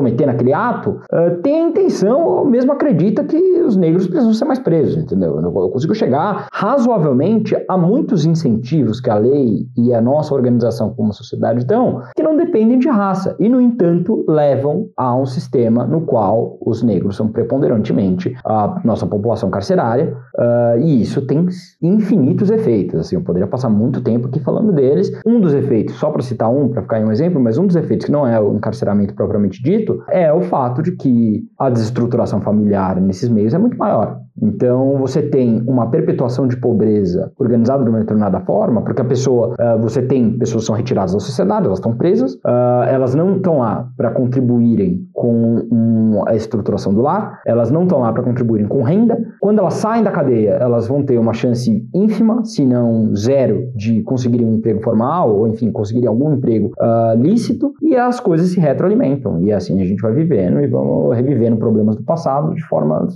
cometer 0.01 0.25
naquele 0.25 0.55
ato, 0.55 1.01
uh, 1.13 1.43
tem 1.43 1.63
a 1.63 1.69
intenção 1.69 2.27
ou 2.27 2.47
mesmo 2.47 2.73
acredita 2.73 3.23
que 3.23 3.37
os 3.61 3.77
negros 3.77 4.07
precisam 4.07 4.33
ser 4.33 4.47
mais 4.47 4.59
presos, 4.59 4.97
entendeu? 4.97 5.39
Eu 5.39 5.69
consigo 5.69 5.95
chegar 5.95 6.49
razoavelmente 6.51 7.55
a 7.69 7.77
muitos 7.77 8.25
incentivos 8.25 8.99
que 8.99 9.11
a 9.11 9.17
lei 9.17 9.67
e 9.77 9.93
a 9.93 10.01
nossa 10.01 10.35
organização 10.35 10.95
como 10.95 11.13
sociedade 11.13 11.67
dão, 11.67 12.01
que 12.17 12.23
não 12.23 12.35
dependem 12.35 12.79
de 12.79 12.89
raça 12.89 13.37
e, 13.39 13.47
no 13.47 13.61
entanto, 13.61 14.25
levam 14.27 14.89
a 14.97 15.15
um 15.15 15.27
sistema 15.27 15.85
no 15.85 16.01
qual 16.01 16.57
os 16.65 16.83
negros 16.83 17.17
são 17.17 17.29
preponderantemente 17.29 18.35
a 18.43 18.81
nossa 18.83 19.07
população 19.07 19.51
carcerária, 19.51 20.17
uh, 20.39 20.81
e 20.81 21.03
isso 21.03 21.27
tem 21.27 21.47
infinitos 21.83 22.51
efeitos. 22.51 23.01
Assim, 23.01 23.17
eu 23.17 23.23
poderia 23.23 23.47
passar 23.47 23.69
muito 23.69 24.01
tempo 24.01 24.29
aqui 24.29 24.41
falando 24.41 24.73
deles. 24.73 25.11
Um 25.27 25.41
dos 25.41 25.53
efeitos, 25.53 25.97
só 25.97 26.11
para 26.11 26.23
citar 26.23 26.51
um, 26.51 26.69
para 26.69 26.83
ficar 26.83 27.01
em 27.01 27.05
um 27.05 27.13
exemplo, 27.13 27.39
mas 27.41 27.59
um 27.59 27.67
dos 27.67 27.77
efeitos 27.77 28.07
que 28.07 28.13
não 28.13 28.27
é 28.27 28.41
o 28.41 28.55
encarceramento 28.55 29.15
propriamente 29.15 29.63
dito, 29.63 29.90
é 30.09 30.33
o 30.33 30.41
fato 30.43 30.83
de 30.83 30.93
que 30.93 31.43
a 31.59 31.71
desestruturação 31.71 32.41
familiar 32.41 33.01
nesses 33.01 33.29
meios 33.29 33.55
é 33.55 33.59
muito 33.59 33.77
maior. 33.77 34.19
Então, 34.43 34.97
você 34.99 35.23
tem 35.23 35.63
uma 35.67 35.91
perpetuação 35.91 36.47
de 36.49 36.57
pobreza 36.57 37.31
organizada 37.39 37.85
de 37.85 37.91
uma 37.91 37.99
determinada 37.99 38.41
forma, 38.41 38.83
porque 38.83 39.03
a 39.03 39.05
pessoa, 39.05 39.55
uh, 39.55 39.81
você 39.81 40.01
tem 40.03 40.39
pessoas 40.39 40.63
que 40.63 40.67
são 40.67 40.77
retiradas 40.77 41.13
da 41.13 41.21
sociedade, 41.21 41.67
elas 41.67 41.79
estão 41.79 41.95
presas, 41.95 42.35
uh, 42.37 42.85
elas 42.89 43.15
não 43.15 43.37
estão 43.37 43.59
lá 43.59 43.89
para 43.97 44.11
contribuírem 44.11 45.07
com 45.13 45.67
um, 45.71 46.23
a 46.27 46.35
estruturação 46.35 46.95
do 46.95 47.03
lar, 47.03 47.41
elas 47.47 47.71
não 47.71 47.83
estão 47.83 48.01
lá 48.01 48.13
para 48.13 48.23
contribuírem 48.23 48.67
com 48.67 48.83
renda. 48.83 49.19
Quando 49.41 49.59
elas 49.59 49.75
saem 49.75 50.03
da 50.03 50.11
cadeia, 50.11 50.53
elas 50.53 50.89
vão 50.89 51.03
ter 51.03 51.19
uma 51.19 51.35
chance 51.35 51.87
ínfima, 51.95 52.45
se 52.45 52.65
não 52.65 53.15
zero, 53.15 53.71
de 53.75 54.03
conseguirem 54.03 54.47
um 54.47 54.55
emprego 54.55 54.83
formal, 54.83 55.37
ou 55.37 55.49
enfim, 55.49 55.71
conseguirem 55.71 56.09
algum 56.09 56.33
emprego 56.33 56.73
uh, 56.79 57.21
lícito, 57.21 57.75
e 57.83 57.95
as 57.95 58.19
coisas 58.21 58.49
se 58.49 58.61
retroalimentam. 58.61 59.43
E 59.43 59.53
assim 59.53 59.70
a 59.79 59.85
gente 59.85 60.01
vai 60.01 60.13
vivendo 60.13 60.61
e 60.61 60.67
vamos 60.67 61.15
revivendo 61.15 61.57
problemas 61.57 61.97
do 61.97 62.03
passado 62.03 62.55
de 62.55 62.63
forma 62.67 63.07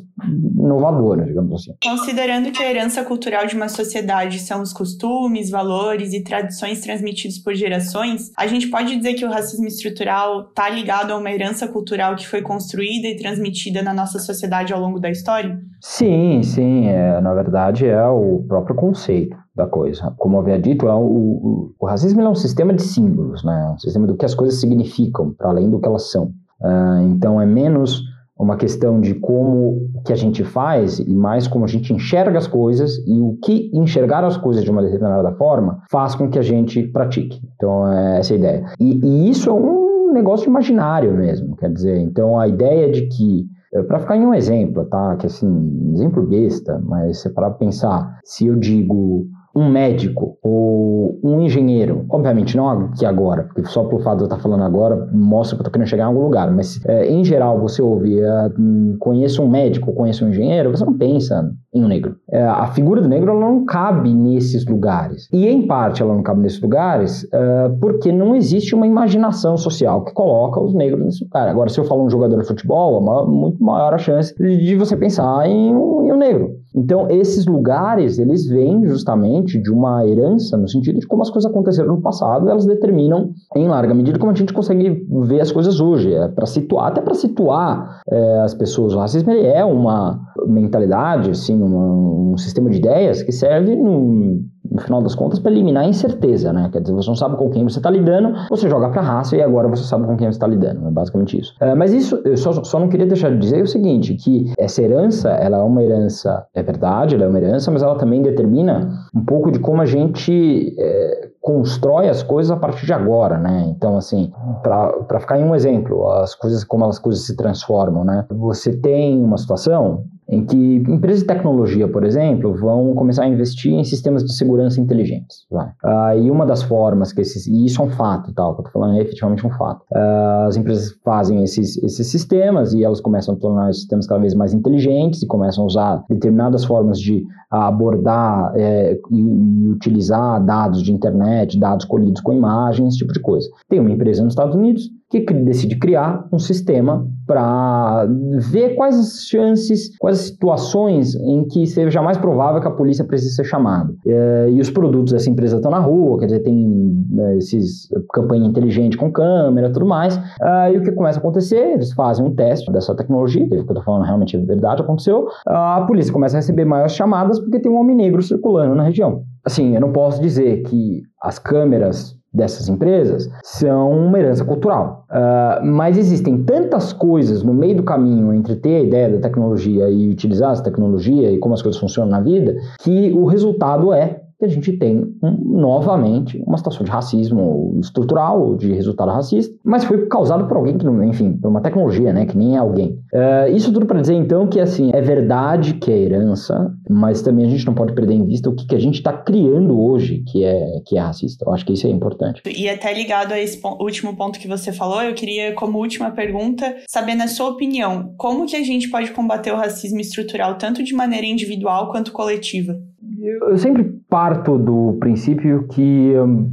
inovadora, 0.57 1.25
digamos 1.25 1.55
assim. 1.55 1.75
Considerando 1.83 2.53
que 2.53 2.63
a 2.63 2.71
herança 2.71 3.03
cultural 3.05 3.47
de 3.47 3.57
uma 3.57 3.69
sociedade 3.69 4.39
são 4.39 4.61
os 4.61 4.73
costumes, 4.73 5.51
valores 5.51 6.13
e 6.13 6.23
tradições 6.23 6.81
transmitidos 6.81 7.39
por 7.39 7.55
gerações, 7.55 8.31
a 8.37 8.47
gente 8.47 8.69
pode 8.69 8.97
dizer 8.97 9.15
que 9.15 9.25
o 9.25 9.31
racismo 9.31 9.67
estrutural 9.67 10.49
está 10.49 10.69
ligado 10.69 11.13
a 11.13 11.17
uma 11.17 11.31
herança 11.31 11.67
cultural 11.67 12.15
que 12.17 12.29
foi 12.29 12.43
construída 12.43 13.07
e 13.09 13.17
transmitida 13.17 13.83
na 13.83 13.95
nossa 13.95 14.19
sociedade 14.19 14.73
ao 14.73 14.81
longo 14.81 15.01
da 15.01 15.11
história? 15.11 15.59
Sim, 15.81 16.43
sim. 16.43 16.87
É, 16.89 17.21
na 17.21 17.35
verdade, 17.35 17.87
é 17.87 18.07
o 18.07 18.45
próprio 18.47 18.75
conceito 18.75 19.37
da 19.55 19.67
coisa. 19.67 20.13
Como 20.19 20.39
havia 20.39 20.59
dito, 20.59 20.89
é 20.89 20.95
o, 20.95 20.99
o, 20.99 21.75
o 21.79 21.87
racismo 21.87 22.21
é 22.21 22.29
um 22.29 22.35
sistema 22.35 22.75
de 22.75 22.83
símbolos, 22.83 23.45
né? 23.45 23.73
um 23.75 23.79
sistema 23.79 24.07
do 24.07 24.17
que 24.17 24.25
as 24.25 24.35
coisas 24.35 24.61
significam, 24.61 25.33
para 25.33 25.51
além 25.51 25.71
do 25.71 25.81
que 25.81 25.87
elas 25.87 26.11
são. 26.11 26.33
Uh, 26.61 27.03
então, 27.11 27.41
é 27.41 27.47
menos 27.47 28.03
uma 28.39 28.57
questão 28.57 29.01
de 29.01 29.15
como 29.15 29.91
que 30.05 30.13
a 30.13 30.17
gente 30.17 30.43
faz 30.43 30.99
e 30.99 31.15
mais 31.15 31.47
como 31.47 31.65
a 31.65 31.69
gente 31.69 31.93
enxerga 31.93 32.37
as 32.37 32.47
coisas 32.47 32.99
e 33.07 33.21
o 33.21 33.39
que 33.43 33.71
enxergar 33.73 34.25
as 34.25 34.37
coisas 34.37 34.65
de 34.65 34.71
uma 34.71 34.83
determinada 34.83 35.33
forma 35.33 35.83
faz 35.91 36.15
com 36.15 36.29
que 36.29 36.39
a 36.39 36.43
gente 36.43 36.83
pratique. 36.89 37.41
Então, 37.55 37.89
é 37.89 38.19
essa 38.19 38.35
a 38.35 38.37
ideia. 38.37 38.65
E, 38.81 39.01
e 39.05 39.31
isso 39.31 39.49
é 39.49 39.53
um 39.53 40.13
negócio 40.13 40.49
imaginário 40.49 41.13
mesmo, 41.13 41.57
quer 41.57 41.73
dizer, 41.73 41.99
então 41.99 42.39
a 42.39 42.47
ideia 42.47 42.91
de 42.91 43.03
que 43.09 43.47
eh, 43.75 43.83
para 43.83 43.99
ficar 43.99 44.17
em 44.17 44.25
um 44.25 44.33
exemplo, 44.33 44.85
tá? 44.85 45.17
Que 45.17 45.27
assim, 45.27 45.91
exemplo 45.93 46.23
besta, 46.23 46.81
mas 46.85 47.19
você 47.19 47.31
para 47.31 47.51
pensar, 47.51 48.19
se 48.25 48.47
eu 48.47 48.57
digo 48.57 49.27
um 49.55 49.71
médico 49.71 50.37
ou 50.43 51.19
um 51.23 51.41
engenheiro, 51.41 52.05
obviamente 52.11 52.57
não 52.57 52.69
aqui 52.69 53.07
agora, 53.07 53.45
porque 53.45 53.65
só 53.65 53.85
pelo 53.85 54.03
fato 54.03 54.19
de 54.19 54.23
eu 54.25 54.27
estar 54.27 54.39
falando 54.39 54.65
agora 54.65 55.09
mostra 55.13 55.57
que 55.57 55.61
eu 55.61 55.65
estou 55.65 55.73
querendo 55.73 55.89
chegar 55.89 56.05
em 56.05 56.07
algum 56.09 56.23
lugar, 56.23 56.51
mas 56.51 56.85
é, 56.87 57.11
em 57.11 57.25
geral 57.25 57.61
você 57.61 57.81
ouve, 57.81 58.21
é, 58.21 58.51
conheço 58.99 59.43
um 59.43 59.49
médico, 59.49 59.93
conheço 59.93 60.25
um 60.25 60.29
engenheiro, 60.29 60.71
você 60.71 60.85
não 60.85 60.95
pensa 60.95 61.51
em 61.73 61.85
um 61.85 61.89
negro. 61.89 62.17
É, 62.31 62.43
a 62.43 62.67
figura 62.69 63.01
do 63.01 63.09
negro 63.09 63.39
não 63.39 63.65
cabe 63.65 64.13
nesses 64.13 64.67
lugares. 64.67 65.29
E 65.33 65.47
em 65.47 65.67
parte 65.67 66.03
ela 66.03 66.15
não 66.15 66.23
cabe 66.23 66.41
nesses 66.41 66.61
lugares 66.61 67.27
é, 67.33 67.69
porque 67.81 68.11
não 68.11 68.35
existe 68.35 68.75
uma 68.75 68.87
imaginação 68.87 69.57
social 69.57 70.05
que 70.05 70.13
coloca 70.13 70.61
os 70.61 70.75
negros 70.75 71.05
nesse 71.05 71.25
lugar. 71.25 71.49
Agora, 71.49 71.69
se 71.69 71.79
eu 71.79 71.85
falo 71.85 72.05
um 72.05 72.11
jogador 72.11 72.41
de 72.41 72.47
futebol, 72.47 72.97
é 72.97 72.99
uma, 72.99 73.27
muito 73.27 73.63
maior 73.63 73.95
a 73.95 73.99
chance 73.99 74.35
de 74.37 74.77
você 74.77 74.97
pensar 74.97 75.49
em 75.49 75.75
um, 75.75 76.07
em 76.07 76.13
um 76.13 76.17
negro. 76.17 76.64
Então, 76.75 77.09
esses 77.09 77.47
lugares, 77.47 78.19
eles 78.19 78.47
vêm 78.47 78.85
justamente 78.87 79.63
de 79.63 79.71
uma 79.71 80.05
herança, 80.07 80.57
no 80.57 80.69
sentido 80.69 80.99
de 80.99 81.07
como 81.07 81.23
as 81.23 81.31
coisas 81.31 81.49
aconteceram 81.49 81.95
no 81.95 82.03
passado, 82.03 82.49
elas 82.49 82.67
determinam, 82.67 83.31
em 83.55 83.69
larga 83.69 83.95
medida, 83.95 84.19
como 84.19 84.33
a 84.33 84.35
gente 84.35 84.53
consegue 84.53 85.07
ver 85.23 85.41
as 85.41 85.53
coisas 85.53 85.81
hoje. 85.81 86.13
É 86.13 86.29
para 86.29 86.47
situar, 86.47 86.89
até 86.89 87.01
para 87.01 87.15
situar 87.15 88.03
é, 88.09 88.41
as 88.41 88.55
pessoas. 88.55 88.93
O 88.93 88.99
racismo 88.99 89.31
é 89.31 89.65
uma 89.65 90.21
mentalidade, 90.47 91.31
assim, 91.31 91.63
uma, 91.63 92.33
um 92.33 92.37
sistema 92.37 92.69
de 92.69 92.79
ideias 92.79 93.23
que 93.23 93.31
serve 93.31 93.77
no, 93.77 94.43
no 94.71 94.81
final 94.81 95.03
das 95.03 95.15
contas, 95.15 95.39
para 95.39 95.53
eliminar 95.53 95.85
a 95.85 95.89
incerteza, 95.89 96.53
né? 96.53 96.69
Quer 96.73 96.81
dizer, 96.81 96.95
você 96.95 97.09
não 97.09 97.17
sabe 97.17 97.37
com 97.37 97.51
quem 97.51 97.63
você 97.65 97.79
está 97.79 97.91
lidando, 97.91 98.35
você 98.49 98.69
joga 98.69 98.89
para 98.89 99.01
a 99.01 99.05
raça 99.05 99.37
e 99.37 99.43
agora 99.43 99.69
você 99.69 99.85
sabe 99.85 100.07
com 100.07 100.17
quem 100.17 100.27
você 100.27 100.37
está 100.37 100.47
lidando. 100.47 100.87
É 100.89 100.91
basicamente 100.91 101.39
isso. 101.39 101.55
É, 101.61 101.75
mas 101.75 101.93
isso, 101.93 102.21
eu 102.25 102.37
só, 102.37 102.53
só 102.65 102.81
não 102.81 102.89
queria 102.89 103.07
deixar 103.07 103.31
de 103.31 103.39
dizer 103.39 103.63
o 103.63 103.67
seguinte, 103.67 104.15
que 104.15 104.53
essa 104.59 104.83
herança, 104.83 105.31
ela 105.31 105.59
é 105.59 105.63
uma 105.63 105.83
herança, 105.83 106.47
é 106.55 106.63
verdade, 106.63 107.15
ela 107.15 107.25
é 107.25 107.29
uma 107.29 107.39
herança, 107.39 107.71
mas 107.71 107.83
ela 107.83 107.97
também 107.97 108.23
determina 108.23 109.07
um 109.15 109.25
pouco 109.25 109.51
de 109.51 109.59
como 109.59 109.83
a 109.83 109.87
gente 109.87 110.75
é, 110.79 111.29
constrói 111.41 112.09
as 112.09 112.23
coisas 112.23 112.51
a 112.51 112.57
partir 112.57 112.87
de 112.87 112.93
agora, 112.93 113.39
né? 113.39 113.67
Então, 113.69 113.97
assim, 113.99 114.33
para 114.63 115.21
ficar 115.21 115.39
em 115.39 115.45
um 115.45 115.55
exemplo, 115.55 116.11
as 116.11 116.35
coisas, 116.35 116.65
como 116.65 116.87
as 116.87 116.99
coisas 116.99 117.27
se 117.27 117.37
transformam, 117.37 118.03
né? 118.03 118.25
Você 118.31 118.73
tem 118.73 119.23
uma 119.23 119.37
situação 119.37 120.05
em 120.29 120.45
que 120.45 120.57
empresas 120.57 121.21
de 121.21 121.27
tecnologia, 121.27 121.87
por 121.87 122.05
exemplo, 122.05 122.55
vão 122.55 122.95
começar 122.95 123.25
a 123.25 123.29
investir 123.29 123.73
em 123.73 123.85
sistemas 123.85 124.25
de 124.25 124.33
segurança 124.35 124.81
inteligentes. 124.81 125.45
Ah, 125.85 126.17
e 126.17 126.31
uma 126.31 126.47
das 126.47 126.63
formas 126.63 127.13
que 127.13 127.21
esses, 127.21 127.47
e 127.47 127.67
isso 127.67 127.83
é 127.83 127.85
um 127.85 127.91
fato, 127.91 128.33
tal, 128.33 128.55
que 128.55 128.63
eu 128.63 128.67
estou 128.67 128.81
falando 128.81 128.99
é 128.99 129.03
efetivamente 129.03 129.47
um 129.47 129.51
fato. 129.51 129.85
Ah, 129.95 130.47
as 130.49 130.57
empresas 130.57 130.93
fazem 131.05 131.43
esses, 131.43 131.77
esses 131.83 132.07
sistemas 132.07 132.73
e 132.73 132.83
elas 132.83 133.01
começam 133.01 133.35
a 133.35 133.39
tornar 133.39 133.71
os 133.71 133.77
sistemas 133.77 134.07
cada 134.07 134.21
vez 134.21 134.35
mais 134.35 134.55
inteligentes 134.55 135.23
e 135.23 135.27
começam 135.27 135.65
a 135.65 135.67
usar 135.67 136.05
determinadas 136.09 136.65
formas 136.65 136.99
de 136.99 137.25
abordar 137.51 138.53
é, 138.57 138.99
e, 139.11 139.21
e 139.21 139.69
utilizar 139.69 140.45
dados 140.45 140.83
de 140.83 140.93
internet, 140.93 141.59
dados 141.59 141.85
colhidos 141.85 142.21
com 142.21 142.33
imagens, 142.33 142.89
esse 142.89 142.99
tipo 142.99 143.13
de 143.13 143.21
coisa. 143.21 143.49
Tem 143.69 143.79
uma 143.79 143.91
empresa 143.91 144.23
nos 144.23 144.33
Estados 144.33 144.57
Unidos 144.57 144.91
que 145.21 145.35
decide 145.35 145.77
criar 145.77 146.27
um 146.33 146.39
sistema 146.39 147.07
para 147.27 148.07
ver 148.51 148.75
quais 148.75 148.99
as 148.99 149.27
chances, 149.27 149.97
quais 149.99 150.19
as 150.19 150.27
situações 150.27 151.15
em 151.15 151.47
que 151.49 151.67
seja 151.67 152.03
mais 152.03 152.19
provável 152.19 152.61
que 152.61 152.69
a 152.69 152.71
polícia 152.71 153.05
precise 153.05 153.35
ser 153.35 153.45
chamada. 153.45 153.95
É, 154.07 154.51
e 154.51 154.61
os 154.61 154.71
produtos 154.71 155.13
dessa 155.13 155.31
empresa 155.31 155.57
estão 155.57 155.71
na 155.71 155.79
rua, 155.79 156.19
quer 156.19 156.27
dizer, 156.27 156.41
tem 156.41 157.07
né, 157.11 157.37
esses 157.39 157.89
campanha 158.13 158.47
inteligente 158.47 158.97
com 158.97 159.11
câmera 159.11 159.73
tudo 159.73 159.87
mais. 159.87 160.21
É, 160.41 160.73
e 160.73 160.79
o 160.79 160.83
que 160.83 160.93
começa 160.93 161.19
a 161.19 161.21
acontecer? 161.21 161.73
Eles 161.75 161.93
fazem 161.93 162.25
um 162.25 162.35
teste 162.35 162.71
dessa 162.71 162.95
tecnologia, 162.95 163.47
que 163.47 163.55
é 163.55 163.59
eu 163.59 163.63
estou 163.63 163.83
falando 163.83 164.05
realmente 164.05 164.37
é 164.37 164.41
verdade, 164.41 164.83
aconteceu. 164.83 165.27
A 165.47 165.83
polícia 165.87 166.13
começa 166.13 166.37
a 166.37 166.41
receber 166.41 166.65
maiores 166.65 166.95
chamadas 166.95 167.39
porque 167.39 167.59
tem 167.59 167.71
um 167.71 167.79
homem 167.79 167.97
negro 167.97 168.23
circulando 168.23 168.75
na 168.75 168.85
região. 168.85 169.23
Assim, 169.45 169.75
eu 169.75 169.81
não 169.81 169.93
posso 169.93 170.21
dizer 170.21 170.63
que 170.63 171.03
as 171.21 171.39
câmeras 171.39 172.17
dessas 172.35 172.69
empresas 172.69 173.31
são 173.45 173.91
uma 173.93 174.19
herança 174.19 174.45
cultural. 174.45 175.07
Uh, 175.09 175.65
mas 175.65 175.97
existem 175.97 176.43
tantas 176.43 176.93
coisas 176.93 177.43
no 177.45 177.55
meio 177.55 177.77
do 177.77 177.83
caminho 177.85 178.35
entre 178.35 178.57
ter 178.57 178.77
a 178.77 178.81
ideia 178.81 179.09
da 179.11 179.21
tecnologia 179.21 179.89
e 179.89 180.11
utilizar 180.11 180.53
essa 180.53 180.65
tecnologia 180.65 181.31
e 181.31 181.39
como 181.39 181.55
as 181.55 181.63
coisas 181.63 181.81
funcionam 181.81 182.11
na 182.11 182.21
vida, 182.21 182.57
que 182.81 183.13
o 183.13 183.25
resultado 183.25 183.93
é 183.93 184.24
que 184.45 184.51
a 184.51 184.55
gente 184.55 184.73
tem 184.73 184.99
um, 185.23 185.59
novamente 185.59 186.43
uma 186.47 186.59
situação 186.59 186.85
de 186.85 186.91
racismo 186.91 187.79
estrutural, 187.81 188.57
de 188.57 188.73
resultado 188.73 189.11
racista, 189.11 189.55
mas 189.65 189.85
foi 189.85 190.07
causado 190.07 190.47
por 190.47 190.57
alguém 190.57 190.77
que, 190.77 190.85
não, 190.85 191.03
enfim, 191.05 191.33
por 191.33 191.49
uma 191.49 191.61
tecnologia, 191.61 192.13
né, 192.13 192.27
que 192.27 192.37
nem 192.37 192.57
é 192.57 192.59
alguém. 192.59 192.99
Uh, 193.13 193.55
isso 193.55 193.73
tudo 193.73 193.87
para 193.87 194.01
dizer 194.01 194.15
então 194.15 194.47
que 194.47 194.61
assim 194.61 194.91
é 194.93 195.01
verdade 195.01 195.75
que 195.75 195.91
é 195.91 195.99
herança, 195.99 196.73
mas 196.89 197.23
também 197.23 197.47
a 197.47 197.49
gente 197.49 197.67
não 197.67 197.75
pode 197.75 197.95
perder 197.95 198.15
em 198.15 198.27
vista 198.27 198.51
o 198.51 198.55
que, 198.55 198.67
que 198.67 198.75
a 198.75 198.81
gente 198.81 198.97
está 198.97 199.13
criando 199.13 199.81
hoje 199.81 200.23
que 200.27 200.45
é 200.45 200.81
que 200.85 200.97
é 200.97 201.01
racista. 201.01 201.45
Eu 201.47 201.53
acho 201.53 201.65
que 201.65 201.73
isso 201.73 201.87
é 201.87 201.91
importante. 201.91 202.43
E 202.47 202.69
até 202.69 202.93
ligado 202.93 203.33
a 203.33 203.41
esse 203.41 203.61
último 203.81 204.17
ponto 204.17 204.39
que 204.39 204.49
você 204.49 204.73
falou, 204.73 205.03
eu 205.03 205.15
queria 205.15 205.55
como 205.55 205.79
última 205.79 206.11
pergunta 206.11 206.75
saber 206.89 207.15
na 207.15 207.29
sua 207.29 207.51
opinião 207.51 208.13
como 208.17 208.47
que 208.47 208.57
a 208.57 208.63
gente 208.63 208.89
pode 208.89 209.13
combater 209.13 209.53
o 209.53 209.57
racismo 209.57 210.01
estrutural 210.01 210.57
tanto 210.59 210.83
de 210.83 210.95
maneira 210.95 211.27
individual 211.27 211.91
quanto 211.91 212.13
coletiva 212.13 212.77
eu 213.21 213.57
sempre 213.59 213.85
parto 214.09 214.59
do 214.59 214.97
princípio 215.01 215.67
que 215.69 216.15
hum, 216.17 216.51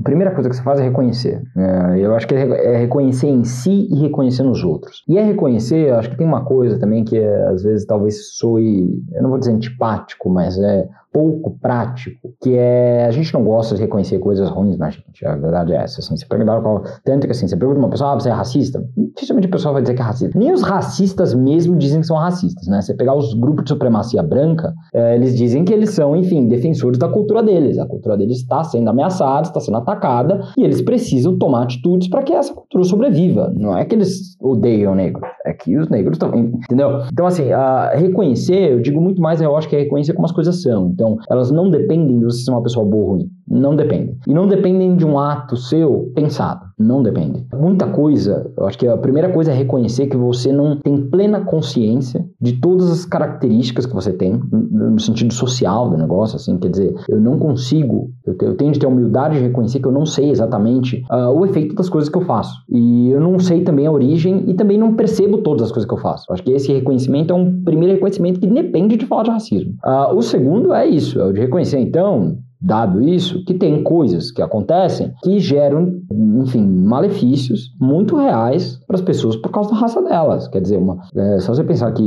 a 0.00 0.02
primeira 0.02 0.32
coisa 0.32 0.48
que 0.48 0.56
você 0.56 0.62
faz 0.62 0.80
é 0.80 0.84
reconhecer. 0.84 1.42
É, 1.56 2.00
eu 2.00 2.14
acho 2.14 2.26
que 2.26 2.34
é, 2.34 2.74
é 2.74 2.76
reconhecer 2.78 3.28
em 3.28 3.44
si 3.44 3.88
e 3.90 4.00
reconhecer 4.00 4.42
nos 4.42 4.64
outros. 4.64 5.04
E 5.08 5.16
é 5.16 5.22
reconhecer, 5.22 5.92
acho 5.92 6.10
que 6.10 6.16
tem 6.16 6.26
uma 6.26 6.44
coisa 6.44 6.78
também 6.78 7.04
que 7.04 7.16
é, 7.16 7.48
às 7.48 7.62
vezes 7.62 7.86
talvez 7.86 8.36
soe, 8.36 9.02
eu 9.14 9.22
não 9.22 9.30
vou 9.30 9.38
dizer 9.38 9.52
antipático, 9.52 10.28
mas 10.28 10.58
é 10.58 10.88
pouco 11.12 11.58
prático, 11.60 12.34
que 12.42 12.54
é 12.54 13.06
a 13.06 13.10
gente 13.10 13.32
não 13.32 13.44
gosta 13.44 13.74
de 13.74 13.82
reconhecer 13.82 14.18
coisas 14.18 14.48
ruins 14.48 14.78
na 14.78 14.90
gente. 14.90 15.26
A 15.26 15.36
verdade 15.36 15.72
é 15.72 15.76
essa. 15.76 16.00
Assim, 16.00 16.16
você 16.16 16.26
pergunta 16.26 16.60
qual, 16.60 16.82
tanto 17.04 17.26
que 17.26 17.32
assim, 17.32 17.48
você 17.48 17.56
pergunta 17.56 17.78
uma 17.78 17.90
pessoa, 17.90 18.12
ah, 18.12 18.14
você 18.14 18.28
é 18.28 18.32
racista? 18.32 18.82
Dificilmente 19.14 19.48
a 19.48 19.50
pessoa 19.50 19.72
vai 19.74 19.82
dizer 19.82 19.94
que 19.94 20.02
é 20.02 20.04
racista. 20.04 20.38
Nem 20.38 20.52
os 20.52 20.62
racistas 20.62 21.34
mesmo 21.34 21.76
dizem 21.76 22.00
que 22.00 22.06
são 22.06 22.16
racistas, 22.16 22.66
né? 22.68 22.80
Você 22.80 22.94
pegar 22.94 23.14
os 23.14 23.34
grupos 23.34 23.64
de 23.64 23.70
supremacia 23.70 24.22
branca, 24.22 24.72
é, 24.94 25.14
eles 25.14 25.36
dizem 25.36 25.64
que 25.64 25.72
eles 25.72 25.90
são, 25.90 26.16
enfim, 26.16 26.46
defensores 26.46 26.98
da 26.98 27.08
cultura 27.08 27.42
deles. 27.42 27.78
A 27.78 27.86
cultura 27.86 28.16
deles 28.16 28.38
está 28.38 28.62
sendo 28.64 28.88
ameaçada, 28.88 29.48
está 29.48 29.60
sendo 29.60 29.78
atacada, 29.78 30.40
e 30.56 30.64
eles 30.64 30.82
precisam 30.82 31.38
tomar 31.38 31.64
atitudes 31.64 32.08
para 32.08 32.22
que 32.22 32.32
essa 32.32 32.52
cultura 32.54 32.84
sobreviva. 32.84 33.52
Não 33.56 33.76
é 33.76 33.84
que 33.84 33.94
eles 33.94 34.36
odeiam 34.40 34.94
negros, 34.94 35.28
é 35.44 35.52
que 35.52 35.76
os 35.76 35.88
negros 35.88 36.18
também, 36.18 36.52
entendeu? 36.64 37.02
Então, 37.12 37.26
assim, 37.26 37.44
reconhecer, 37.94 38.72
eu 38.72 38.80
digo 38.80 39.00
muito 39.00 39.20
mais, 39.20 39.40
eu 39.40 39.56
acho 39.56 39.68
que 39.68 39.76
é 39.76 39.80
reconhecer 39.80 40.12
como 40.12 40.26
as 40.26 40.32
coisas 40.32 40.62
são. 40.62 40.88
Então, 40.98 41.16
elas 41.30 41.52
não 41.52 41.70
dependem 41.70 42.18
de 42.18 42.24
você 42.24 42.42
ser 42.42 42.50
uma 42.50 42.60
pessoa 42.60 42.84
boa 42.84 43.04
ou 43.04 43.10
ruim. 43.12 43.30
Não 43.46 43.76
dependem. 43.76 44.18
E 44.26 44.34
não 44.34 44.48
dependem 44.48 44.96
de 44.96 45.06
um 45.06 45.16
ato 45.16 45.56
seu 45.56 46.10
pensado. 46.12 46.67
Não 46.78 47.02
depende. 47.02 47.44
Muita 47.52 47.86
coisa, 47.88 48.50
eu 48.56 48.66
acho 48.66 48.78
que 48.78 48.86
a 48.86 48.96
primeira 48.96 49.32
coisa 49.32 49.50
é 49.50 49.54
reconhecer 49.54 50.06
que 50.06 50.16
você 50.16 50.52
não 50.52 50.76
tem 50.76 51.08
plena 51.08 51.40
consciência 51.40 52.24
de 52.40 52.52
todas 52.60 52.90
as 52.90 53.04
características 53.04 53.84
que 53.84 53.94
você 53.94 54.12
tem, 54.12 54.40
no 54.52 54.98
sentido 55.00 55.32
social 55.34 55.90
do 55.90 55.98
negócio, 55.98 56.36
assim, 56.36 56.56
quer 56.58 56.68
dizer, 56.68 56.94
eu 57.08 57.20
não 57.20 57.38
consigo, 57.38 58.10
eu, 58.24 58.54
tenho 58.54 58.72
de 58.72 58.78
ter 58.78 58.86
a 58.86 58.88
humildade 58.88 59.36
de 59.36 59.42
reconhecer 59.42 59.80
que 59.80 59.86
eu 59.86 59.92
não 59.92 60.06
sei 60.06 60.30
exatamente 60.30 61.04
uh, 61.10 61.30
o 61.30 61.44
efeito 61.44 61.74
das 61.74 61.88
coisas 61.88 62.08
que 62.08 62.16
eu 62.16 62.22
faço. 62.22 62.54
E 62.68 63.10
eu 63.10 63.20
não 63.20 63.38
sei 63.40 63.62
também 63.62 63.86
a 63.86 63.92
origem 63.92 64.44
e 64.46 64.54
também 64.54 64.78
não 64.78 64.94
percebo 64.94 65.38
todas 65.38 65.64
as 65.64 65.72
coisas 65.72 65.88
que 65.88 65.94
eu 65.94 65.98
faço. 65.98 66.26
Eu 66.28 66.34
acho 66.34 66.42
que 66.44 66.52
esse 66.52 66.72
reconhecimento 66.72 67.32
é 67.32 67.36
um 67.36 67.62
primeiro 67.64 67.94
reconhecimento 67.94 68.38
que 68.38 68.46
depende 68.46 68.96
de 68.96 69.06
falar 69.06 69.24
de 69.24 69.30
racismo. 69.30 69.72
Uh, 69.84 70.14
o 70.14 70.22
segundo 70.22 70.72
é 70.72 70.86
isso, 70.86 71.18
é 71.18 71.24
o 71.24 71.32
de 71.32 71.40
reconhecer, 71.40 71.78
então, 71.78 72.38
Dado 72.60 73.00
isso, 73.00 73.44
que 73.44 73.54
tem 73.54 73.84
coisas 73.84 74.32
que 74.32 74.42
acontecem 74.42 75.12
que 75.22 75.38
geram, 75.38 76.00
enfim, 76.42 76.66
malefícios 76.66 77.72
muito 77.80 78.16
reais 78.16 78.80
para 78.84 78.96
as 78.96 79.02
pessoas 79.02 79.36
por 79.36 79.50
causa 79.52 79.70
da 79.70 79.76
raça 79.76 80.02
delas. 80.02 80.48
Quer 80.48 80.62
dizer, 80.62 80.76
uma, 80.76 80.98
é, 81.14 81.38
se 81.38 81.46
você 81.46 81.62
pensar 81.62 81.92
que, 81.92 82.02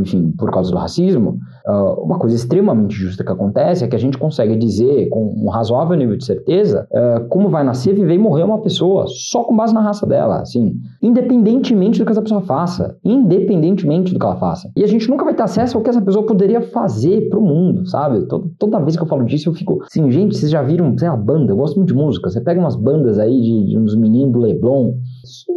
enfim, 0.00 0.32
por 0.38 0.50
causa 0.50 0.70
do 0.70 0.78
racismo, 0.78 1.38
uh, 1.66 2.02
uma 2.02 2.18
coisa 2.18 2.36
extremamente 2.36 2.94
justa 2.94 3.24
que 3.24 3.32
acontece 3.32 3.84
é 3.84 3.88
que 3.88 3.96
a 3.96 3.98
gente 3.98 4.18
consegue 4.18 4.56
dizer 4.56 5.08
com 5.08 5.34
um 5.36 5.48
razoável 5.48 5.96
nível 5.96 6.16
de 6.16 6.24
certeza 6.24 6.86
uh, 6.90 7.28
como 7.28 7.48
vai 7.48 7.64
nascer, 7.64 7.94
viver 7.94 8.14
e 8.14 8.18
morrer 8.18 8.44
uma 8.44 8.60
pessoa 8.60 9.06
só 9.08 9.44
com 9.44 9.56
base 9.56 9.74
na 9.74 9.80
raça 9.80 10.06
dela, 10.06 10.40
assim, 10.40 10.74
independentemente 11.02 11.98
do 11.98 12.04
que 12.04 12.12
essa 12.12 12.22
pessoa 12.22 12.42
faça, 12.42 12.96
independentemente 13.04 14.12
do 14.12 14.18
que 14.18 14.26
ela 14.26 14.36
faça. 14.36 14.70
E 14.76 14.84
a 14.84 14.86
gente 14.86 15.08
nunca 15.08 15.24
vai 15.24 15.34
ter 15.34 15.42
acesso 15.42 15.76
ao 15.76 15.82
que 15.82 15.90
essa 15.90 16.02
pessoa 16.02 16.24
poderia 16.24 16.60
fazer 16.60 17.28
para 17.28 17.38
o 17.38 17.42
mundo, 17.42 17.86
sabe? 17.86 18.26
Toda, 18.26 18.48
toda 18.58 18.80
vez 18.80 18.96
que 18.96 19.02
eu 19.02 19.06
falo 19.06 19.24
disso, 19.24 19.48
eu 19.48 19.54
fico 19.54 19.82
assim, 19.82 20.10
gente, 20.10 20.36
vocês 20.36 20.50
já 20.50 20.62
viram, 20.62 20.96
sei 20.96 21.08
lá, 21.08 21.16
banda, 21.16 21.52
eu 21.52 21.56
gosto 21.56 21.76
muito 21.76 21.88
de 21.88 21.94
música. 21.94 22.30
Você 22.30 22.40
pega 22.40 22.60
umas 22.60 22.76
bandas 22.76 23.18
aí 23.18 23.40
de, 23.40 23.66
de 23.66 23.78
uns 23.78 23.94
meninos 23.96 24.32
do 24.32 24.40
Leblon, 24.40 24.94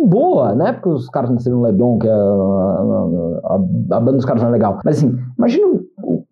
boa, 0.08 0.56
né? 0.56 0.74
Porque 0.74 0.89
os 0.89 1.10
caras 1.10 1.30
nasceram 1.30 1.58
no 1.58 1.63
Leblon, 1.63 2.00
que 2.00 2.08
é 2.08 2.12
a, 2.12 2.15
a, 2.15 3.56
a 3.56 4.00
banda 4.00 4.13
dos 4.13 4.26
caras 4.26 4.41
não 4.41 4.50
é 4.50 4.54
legal. 4.54 4.80
Mas 4.84 4.98
assim, 4.98 5.17
imagina 5.38 5.67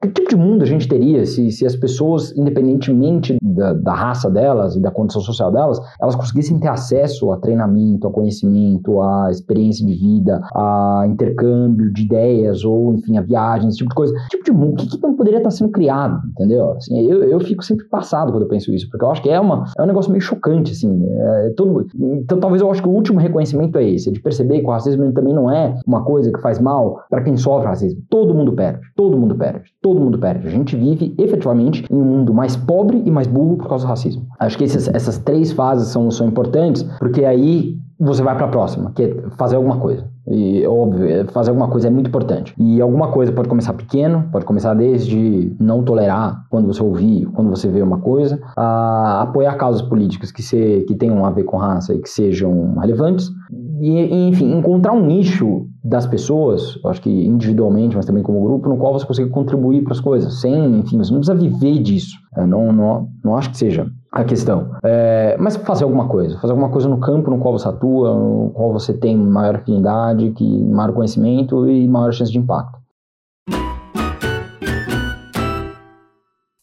que 0.08 0.22
tipo 0.22 0.30
de 0.30 0.36
mundo 0.36 0.64
a 0.64 0.66
gente 0.66 0.88
teria 0.88 1.26
se, 1.26 1.52
se 1.52 1.66
as 1.66 1.76
pessoas, 1.76 2.36
independentemente 2.38 3.38
da, 3.42 3.74
da, 3.74 3.94
raça 3.94 4.30
delas 4.30 4.76
e 4.76 4.82
da 4.82 4.92
condição 4.92 5.22
social 5.22 5.52
delas, 5.52 5.80
elas 6.02 6.16
conseguissem 6.16 6.60
ter 6.60 6.68
acesso 6.68 7.32
a 7.32 7.38
treinamento, 7.38 8.08
a 8.08 8.12
conhecimento, 8.12 9.02
a 9.02 9.30
experiência 9.32 9.86
de 9.86 9.94
vida, 9.94 10.42
a 10.54 11.06
intercâmbio 11.08 11.92
de 11.92 12.04
ideias 12.04 12.64
ou, 12.64 12.94
enfim, 12.94 13.18
a 13.18 13.22
viagens, 13.22 13.70
esse 13.70 13.78
tipo 13.78 13.90
de 13.90 13.96
coisa. 13.96 14.14
Que 14.30 14.38
tipo 14.38 14.44
de 14.46 14.52
mundo, 14.52 14.74
o 14.74 14.76
que, 14.76 14.88
que 14.88 15.02
não 15.02 15.16
poderia 15.16 15.38
estar 15.38 15.52
sendo 15.52 15.72
criado, 15.72 16.20
entendeu? 16.30 16.72
Assim, 16.72 17.00
eu, 17.02 17.24
eu 17.24 17.40
fico 17.40 17.64
sempre 17.64 17.86
passado 17.86 18.32
quando 18.32 18.44
eu 18.44 18.50
penso 18.50 18.72
isso, 18.74 18.90
porque 18.90 19.04
eu 19.04 19.12
acho 19.12 19.22
que 19.22 19.30
é, 19.30 19.40
uma, 19.40 19.66
é 19.78 19.82
um 19.82 19.86
negócio 19.86 20.12
meio 20.12 20.22
chocante, 20.22 20.72
assim. 20.72 21.06
É, 21.06 21.54
todo, 21.56 21.88
então, 21.96 22.40
talvez 22.40 22.62
eu 22.62 22.70
acho 22.72 22.82
que 22.82 22.88
o 22.88 22.92
último 22.92 23.20
reconhecimento 23.20 23.78
é 23.78 23.90
esse, 23.90 24.10
é 24.10 24.12
de 24.12 24.22
perceber 24.22 24.60
que 24.60 24.66
o 24.66 24.72
racismo 24.72 25.12
também 25.12 25.34
não 25.34 25.52
é 25.52 25.76
uma 25.86 26.04
coisa 26.04 26.32
que 26.32 26.40
faz 26.42 26.60
mal 26.60 27.00
para 27.10 27.22
quem 27.22 27.36
sofre 27.36 27.68
racismo. 27.68 28.02
Todo 28.10 28.34
mundo 28.34 28.54
perde, 28.54 28.82
todo 28.96 29.18
mundo 29.18 29.36
perde, 29.36 29.72
todo 29.82 29.97
mundo 30.00 30.18
perde. 30.20 30.48
A 30.48 30.52
gente 30.52 30.76
vive 30.76 31.16
efetivamente 31.18 31.86
em 31.90 31.96
um 31.96 32.06
mundo 32.06 32.34
mais 32.34 32.56
pobre 32.56 33.02
e 33.06 33.12
mais 33.12 33.28
burro 33.28 33.58
por 33.58 33.68
causa 33.68 33.86
do 33.86 33.90
racismo. 33.90 34.26
Acho 34.40 34.58
que 34.58 34.64
esses, 34.64 34.88
essas 34.88 35.18
três 35.18 35.52
fases 35.52 35.90
são, 35.90 36.10
são 36.12 36.28
importantes, 36.28 36.84
porque 37.00 37.26
aí 37.26 37.78
você 38.00 38.22
vai 38.22 38.36
para 38.36 38.46
a 38.46 38.50
próxima, 38.50 38.92
que 38.92 39.04
é 39.04 39.16
fazer 39.38 39.56
alguma 39.56 39.78
coisa. 39.78 40.06
E 40.30 40.66
óbvio, 40.68 41.08
é, 41.08 41.24
fazer 41.26 41.50
alguma 41.50 41.70
coisa 41.70 41.88
é 41.88 41.90
muito 41.90 42.08
importante. 42.08 42.54
E 42.58 42.82
alguma 42.82 43.08
coisa 43.12 43.32
pode 43.32 43.48
começar 43.48 43.74
pequeno, 43.74 44.28
pode 44.32 44.46
começar 44.46 44.74
desde 44.74 45.56
não 45.60 45.84
tolerar 45.84 46.46
quando 46.50 46.68
você 46.68 46.84
ouvir, 46.84 47.26
quando 47.28 47.50
você 47.50 47.70
vê 47.70 47.82
uma 47.82 48.00
coisa, 48.00 48.40
a 48.56 49.22
apoiar 49.22 49.56
causas 49.56 49.82
políticas 49.82 50.32
que, 50.32 50.44
se, 50.44 50.86
que 50.88 50.96
tenham 50.96 51.26
a 51.26 51.32
ver 51.32 51.44
com 51.44 51.58
raça 51.58 51.94
e 51.94 52.00
que 52.00 52.10
sejam 52.10 52.76
relevantes. 52.76 53.32
E, 53.80 54.28
enfim, 54.28 54.58
encontrar 54.58 54.92
um 54.92 55.06
nicho 55.06 55.68
das 55.88 56.06
pessoas, 56.06 56.78
acho 56.86 57.02
que 57.02 57.10
individualmente, 57.10 57.96
mas 57.96 58.06
também 58.06 58.22
como 58.22 58.42
grupo, 58.42 58.68
no 58.68 58.78
qual 58.78 58.94
você 58.94 59.06
consiga 59.06 59.30
contribuir 59.30 59.84
para 59.84 59.94
as 59.94 60.02
coisas, 60.02 60.42
sem, 60.42 60.80
enfim, 60.80 60.98
você 60.98 61.12
não 61.12 61.20
precisa 61.20 61.36
viver 61.36 61.80
disso. 61.82 62.16
Eu 62.36 62.46
não, 62.46 62.74
não, 62.74 63.08
não 63.24 63.38
acho 63.38 63.52
que 63.52 63.58
seja 63.58 63.88
a 64.12 64.24
questão. 64.24 64.72
É, 64.84 65.38
mas 65.40 65.56
fazer 65.56 65.86
alguma 65.86 66.08
coisa, 66.08 66.38
fazer 66.40 66.52
alguma 66.52 66.70
coisa 66.70 66.90
no 66.90 66.98
campo 67.00 67.30
no 67.30 67.38
qual 67.38 67.58
você 67.58 67.68
atua, 67.68 68.14
no 68.14 68.52
qual 68.54 68.74
você 68.74 68.94
tem 68.94 69.16
maior 69.16 69.56
afinidade, 69.56 70.32
que 70.32 70.64
maior 70.66 70.94
conhecimento 70.94 71.68
e 71.68 71.88
maior 71.88 72.12
chance 72.12 72.32
de 72.32 72.38
impacto. 72.38 72.77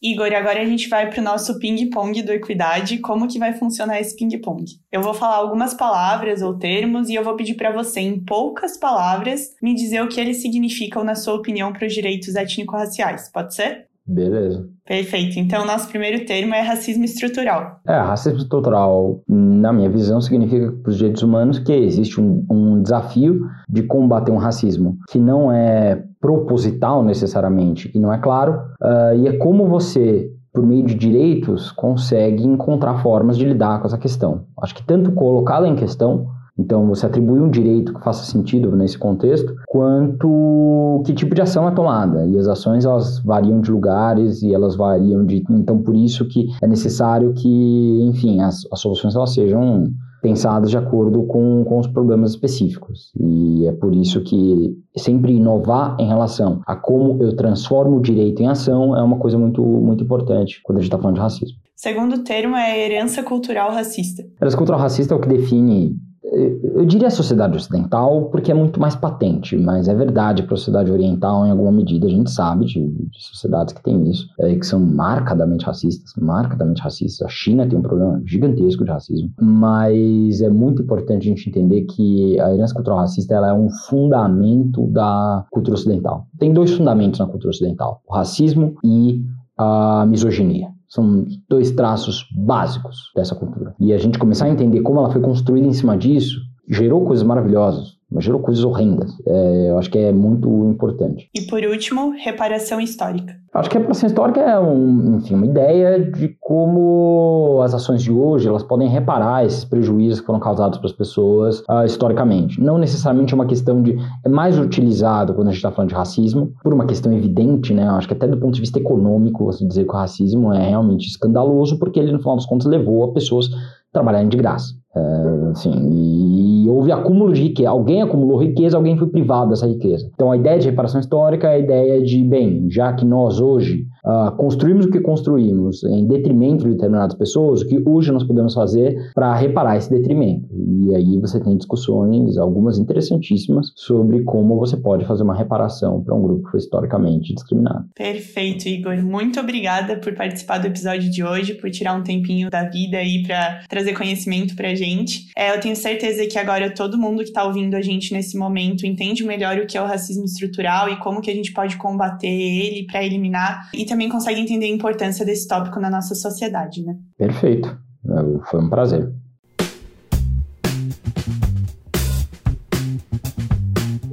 Igor, 0.06 0.30
agora 0.34 0.60
a 0.60 0.66
gente 0.66 0.86
vai 0.86 1.08
para 1.08 1.18
o 1.18 1.24
nosso 1.24 1.58
ping-pong 1.58 2.20
do 2.20 2.30
Equidade. 2.30 2.98
Como 2.98 3.26
que 3.26 3.38
vai 3.38 3.54
funcionar 3.54 3.98
esse 3.98 4.14
ping-pong? 4.14 4.62
Eu 4.92 5.00
vou 5.00 5.14
falar 5.14 5.36
algumas 5.36 5.72
palavras 5.72 6.42
ou 6.42 6.58
termos 6.58 7.08
e 7.08 7.14
eu 7.14 7.24
vou 7.24 7.34
pedir 7.36 7.54
para 7.54 7.72
você, 7.72 8.00
em 8.00 8.22
poucas 8.22 8.76
palavras, 8.76 9.56
me 9.62 9.74
dizer 9.74 10.02
o 10.02 10.08
que 10.08 10.20
eles 10.20 10.42
significam, 10.42 11.02
na 11.02 11.14
sua 11.14 11.32
opinião, 11.32 11.72
para 11.72 11.86
os 11.86 11.94
direitos 11.94 12.36
étnico-raciais. 12.36 13.30
Pode 13.32 13.54
ser? 13.54 13.86
Beleza. 14.06 14.68
Perfeito. 14.86 15.38
Então, 15.38 15.64
nosso 15.64 15.88
primeiro 15.88 16.26
termo 16.26 16.54
é 16.54 16.60
racismo 16.60 17.04
estrutural. 17.04 17.80
É, 17.86 17.96
racismo 17.96 18.38
estrutural, 18.38 19.22
na 19.26 19.72
minha 19.72 19.88
visão, 19.88 20.20
significa 20.20 20.72
para 20.72 20.90
os 20.90 20.98
direitos 20.98 21.22
humanos 21.22 21.58
que 21.58 21.72
existe 21.72 22.20
um, 22.20 22.44
um 22.50 22.82
desafio 22.82 23.40
de 23.68 23.82
combater 23.82 24.30
um 24.30 24.36
racismo 24.36 24.98
que 25.10 25.18
não 25.18 25.50
é 25.50 26.04
proposital 26.20 27.02
necessariamente 27.02 27.90
e 27.94 27.98
não 27.98 28.12
é 28.12 28.18
claro, 28.18 28.60
uh, 28.82 29.16
e 29.16 29.28
é 29.28 29.36
como 29.36 29.68
você 29.68 30.30
por 30.54 30.64
meio 30.64 30.84
de 30.84 30.94
direitos, 30.94 31.72
consegue 31.72 32.44
encontrar 32.44 33.02
formas 33.02 33.36
de 33.36 33.44
lidar 33.44 33.80
com 33.80 33.88
essa 33.88 33.98
questão. 33.98 34.44
Acho 34.62 34.72
que 34.76 34.84
tanto 34.84 35.10
colocá-la 35.10 35.66
em 35.66 35.74
questão 35.74 36.28
então, 36.56 36.86
você 36.86 37.06
atribui 37.06 37.40
um 37.40 37.50
direito 37.50 37.92
que 37.92 38.02
faça 38.02 38.30
sentido 38.30 38.74
nesse 38.76 38.96
contexto, 38.96 39.54
quanto 39.66 41.02
que 41.04 41.12
tipo 41.12 41.34
de 41.34 41.42
ação 41.42 41.66
é 41.66 41.72
tomada. 41.72 42.24
E 42.26 42.38
as 42.38 42.46
ações, 42.46 42.84
elas 42.84 43.18
variam 43.20 43.60
de 43.60 43.72
lugares 43.72 44.42
e 44.42 44.54
elas 44.54 44.76
variam 44.76 45.24
de... 45.24 45.42
Então, 45.50 45.82
por 45.82 45.96
isso 45.96 46.26
que 46.28 46.46
é 46.62 46.66
necessário 46.66 47.32
que, 47.34 48.00
enfim, 48.02 48.40
as, 48.40 48.62
as 48.72 48.80
soluções 48.80 49.16
elas 49.16 49.34
sejam 49.34 49.88
pensadas 50.22 50.70
de 50.70 50.78
acordo 50.78 51.24
com, 51.24 51.64
com 51.64 51.78
os 51.78 51.86
problemas 51.88 52.30
específicos. 52.30 53.12
E 53.20 53.66
é 53.66 53.72
por 53.72 53.94
isso 53.94 54.22
que 54.22 54.74
sempre 54.96 55.34
inovar 55.34 55.96
em 56.00 56.06
relação 56.06 56.62
a 56.66 56.74
como 56.74 57.22
eu 57.22 57.36
transformo 57.36 57.96
o 57.96 58.00
direito 58.00 58.42
em 58.42 58.48
ação 58.48 58.96
é 58.96 59.02
uma 59.02 59.18
coisa 59.18 59.36
muito, 59.36 59.62
muito 59.62 60.02
importante 60.04 60.60
quando 60.62 60.78
a 60.78 60.80
gente 60.80 60.88
está 60.88 60.98
falando 60.98 61.16
de 61.16 61.20
racismo. 61.20 61.58
Segundo 61.76 62.22
termo 62.24 62.56
é 62.56 62.86
herança 62.86 63.22
cultural 63.22 63.72
racista. 63.72 64.22
Herança 64.40 64.56
cultural 64.56 64.80
racista 64.80 65.12
é 65.12 65.16
o 65.16 65.20
que 65.20 65.28
define 65.28 65.94
eu 66.34 66.84
diria 66.84 67.08
a 67.08 67.10
sociedade 67.10 67.56
ocidental 67.56 68.24
porque 68.30 68.50
é 68.50 68.54
muito 68.54 68.80
mais 68.80 68.94
patente, 68.94 69.56
mas 69.56 69.88
é 69.88 69.94
verdade 69.94 70.42
para 70.42 70.54
a 70.54 70.56
sociedade 70.56 70.90
oriental 70.90 71.46
em 71.46 71.50
alguma 71.50 71.72
medida. 71.72 72.06
A 72.06 72.10
gente 72.10 72.30
sabe 72.30 72.66
de, 72.66 72.80
de 72.80 73.24
sociedades 73.24 73.72
que 73.72 73.82
têm 73.82 74.10
isso, 74.10 74.26
é, 74.40 74.54
que 74.54 74.66
são 74.66 74.80
marcadamente 74.80 75.64
racistas, 75.64 76.12
marcadamente 76.20 76.82
racistas. 76.82 77.26
A 77.26 77.30
China 77.30 77.66
tem 77.66 77.78
um 77.78 77.82
problema 77.82 78.20
gigantesco 78.24 78.84
de 78.84 78.90
racismo, 78.90 79.30
mas 79.40 80.40
é 80.40 80.48
muito 80.48 80.82
importante 80.82 81.26
a 81.26 81.30
gente 81.30 81.48
entender 81.48 81.82
que 81.82 82.38
a 82.40 82.52
herança 82.52 82.74
cultural 82.74 82.98
racista 83.00 83.34
ela 83.34 83.50
é 83.50 83.54
um 83.54 83.70
fundamento 83.70 84.86
da 84.88 85.46
cultura 85.50 85.74
ocidental. 85.74 86.26
Tem 86.38 86.52
dois 86.52 86.72
fundamentos 86.72 87.20
na 87.20 87.26
cultura 87.26 87.50
ocidental: 87.50 88.00
o 88.08 88.14
racismo 88.14 88.74
e 88.84 89.22
a 89.56 90.04
misoginia. 90.06 90.73
São 90.88 91.24
dois 91.48 91.70
traços 91.70 92.26
básicos 92.36 93.10
dessa 93.14 93.34
cultura. 93.34 93.74
E 93.78 93.92
a 93.92 93.98
gente 93.98 94.18
começar 94.18 94.46
a 94.46 94.50
entender 94.50 94.80
como 94.82 94.98
ela 94.98 95.10
foi 95.10 95.20
construída 95.20 95.66
em 95.66 95.72
cima 95.72 95.96
disso 95.96 96.40
gerou 96.68 97.04
coisas 97.04 97.24
maravilhosas. 97.24 97.93
Mas 98.14 98.24
gerou 98.24 98.40
coisas 98.40 98.64
horrendas. 98.64 99.12
É, 99.26 99.70
eu 99.70 99.78
acho 99.78 99.90
que 99.90 99.98
é 99.98 100.12
muito 100.12 100.48
importante. 100.66 101.28
E 101.34 101.42
por 101.42 101.62
último, 101.64 102.10
reparação 102.10 102.80
histórica. 102.80 103.34
Acho 103.52 103.70
que 103.70 103.76
a 103.76 103.80
reparação 103.80 104.06
histórica 104.06 104.40
é 104.40 104.58
um, 104.58 105.16
enfim, 105.16 105.34
uma 105.34 105.46
ideia 105.46 106.00
de 106.00 106.36
como 106.40 107.60
as 107.62 107.74
ações 107.74 108.02
de 108.02 108.10
hoje 108.10 108.48
elas 108.48 108.62
podem 108.62 108.88
reparar 108.88 109.44
esses 109.44 109.64
prejuízos 109.64 110.20
que 110.20 110.26
foram 110.26 110.40
causados 110.40 110.78
para 110.78 110.86
as 110.86 110.92
pessoas 110.92 111.60
uh, 111.68 111.84
historicamente. 111.84 112.60
Não 112.60 112.78
necessariamente 112.78 113.32
é 113.32 113.36
uma 113.36 113.46
questão 113.46 113.82
de. 113.82 113.96
É 114.24 114.28
mais 114.28 114.58
utilizado 114.58 115.34
quando 115.34 115.48
a 115.48 115.50
gente 115.50 115.58
está 115.58 115.70
falando 115.70 115.90
de 115.90 115.94
racismo, 115.94 116.52
por 116.62 116.72
uma 116.72 116.86
questão 116.86 117.12
evidente, 117.12 117.74
né? 117.74 117.88
Acho 117.88 118.08
que 118.08 118.14
até 118.14 118.26
do 118.26 118.38
ponto 118.38 118.54
de 118.54 118.60
vista 118.60 118.78
econômico, 118.78 119.44
você 119.44 119.66
dizer 119.66 119.84
que 119.84 119.90
o 119.90 119.96
racismo 119.96 120.52
é 120.52 120.68
realmente 120.68 121.06
escandaloso, 121.06 121.78
porque 121.78 121.98
ele, 121.98 122.12
no 122.12 122.18
final 122.18 122.36
das 122.36 122.46
contas, 122.46 122.66
levou 122.66 123.04
a 123.04 123.12
pessoas 123.12 123.48
trabalharem 123.92 124.28
de 124.28 124.36
graça. 124.36 124.74
É, 124.96 125.50
assim, 125.50 125.72
e, 125.90 126.68
houve 126.68 126.92
acúmulo 126.92 127.32
de 127.32 127.42
riqueza. 127.42 127.70
Alguém 127.70 128.02
acumulou 128.02 128.38
riqueza, 128.38 128.76
alguém 128.76 128.96
foi 128.96 129.08
privado 129.08 129.50
dessa 129.50 129.66
riqueza. 129.66 130.10
Então 130.14 130.30
a 130.30 130.36
ideia 130.36 130.58
de 130.58 130.68
reparação 130.68 131.00
histórica 131.00 131.48
é 131.48 131.54
a 131.54 131.58
ideia 131.58 132.02
de, 132.02 132.22
bem, 132.22 132.68
já 132.70 132.92
que 132.92 133.04
nós 133.04 133.40
hoje 133.40 133.86
uh, 134.04 134.34
construímos 134.36 134.86
o 134.86 134.90
que 134.90 135.00
construímos 135.00 135.82
em 135.84 136.06
detrimento 136.06 136.64
de 136.64 136.70
determinadas 136.70 137.16
pessoas, 137.16 137.62
o 137.62 137.66
que 137.66 137.82
hoje 137.84 138.12
nós 138.12 138.24
podemos 138.24 138.54
fazer 138.54 139.12
para 139.14 139.34
reparar 139.34 139.76
esse 139.76 139.90
detrimento. 139.90 140.48
E 140.52 140.94
aí 140.94 141.18
você 141.18 141.40
tem 141.40 141.56
discussões, 141.56 142.36
algumas 142.36 142.78
interessantíssimas, 142.78 143.72
sobre 143.74 144.22
como 144.22 144.58
você 144.58 144.76
pode 144.76 145.04
fazer 145.04 145.22
uma 145.22 145.34
reparação 145.34 146.02
para 146.02 146.14
um 146.14 146.22
grupo 146.22 146.44
que 146.44 146.50
foi 146.50 146.60
historicamente 146.60 147.34
discriminado. 147.34 147.86
Perfeito, 147.94 148.68
Igor. 148.68 148.96
Muito 149.02 149.40
obrigada 149.40 149.96
por 149.96 150.14
participar 150.14 150.58
do 150.58 150.66
episódio 150.66 151.10
de 151.10 151.24
hoje, 151.24 151.54
por 151.54 151.70
tirar 151.70 151.94
um 151.94 152.02
tempinho 152.02 152.50
da 152.50 152.64
vida 152.68 152.98
aí 152.98 153.22
para 153.22 153.62
trazer 153.68 153.94
conhecimento 153.94 154.54
para 154.54 154.68
a 154.68 154.74
gente. 154.84 155.26
É, 155.36 155.54
eu 155.54 155.60
tenho 155.60 155.74
certeza 155.74 156.26
que 156.26 156.38
agora 156.38 156.70
todo 156.70 156.98
mundo 156.98 157.18
que 157.18 157.30
está 157.30 157.44
ouvindo 157.44 157.74
a 157.74 157.82
gente 157.82 158.12
nesse 158.12 158.36
momento 158.36 158.86
entende 158.86 159.24
melhor 159.24 159.56
o 159.58 159.66
que 159.66 159.76
é 159.76 159.82
o 159.82 159.86
racismo 159.86 160.24
estrutural 160.24 160.88
e 160.88 160.96
como 160.96 161.20
que 161.20 161.30
a 161.30 161.34
gente 161.34 161.52
pode 161.52 161.76
combater 161.76 162.26
ele 162.26 162.86
para 162.86 163.02
eliminar 163.02 163.70
e 163.74 163.84
também 163.84 164.08
consegue 164.08 164.40
entender 164.40 164.66
a 164.66 164.68
importância 164.68 165.24
desse 165.24 165.48
tópico 165.48 165.80
na 165.80 165.90
nossa 165.90 166.14
sociedade, 166.14 166.84
né? 166.84 166.94
Perfeito. 167.18 167.68
É, 167.68 168.50
foi 168.50 168.60
um 168.60 168.68
prazer. 168.68 169.23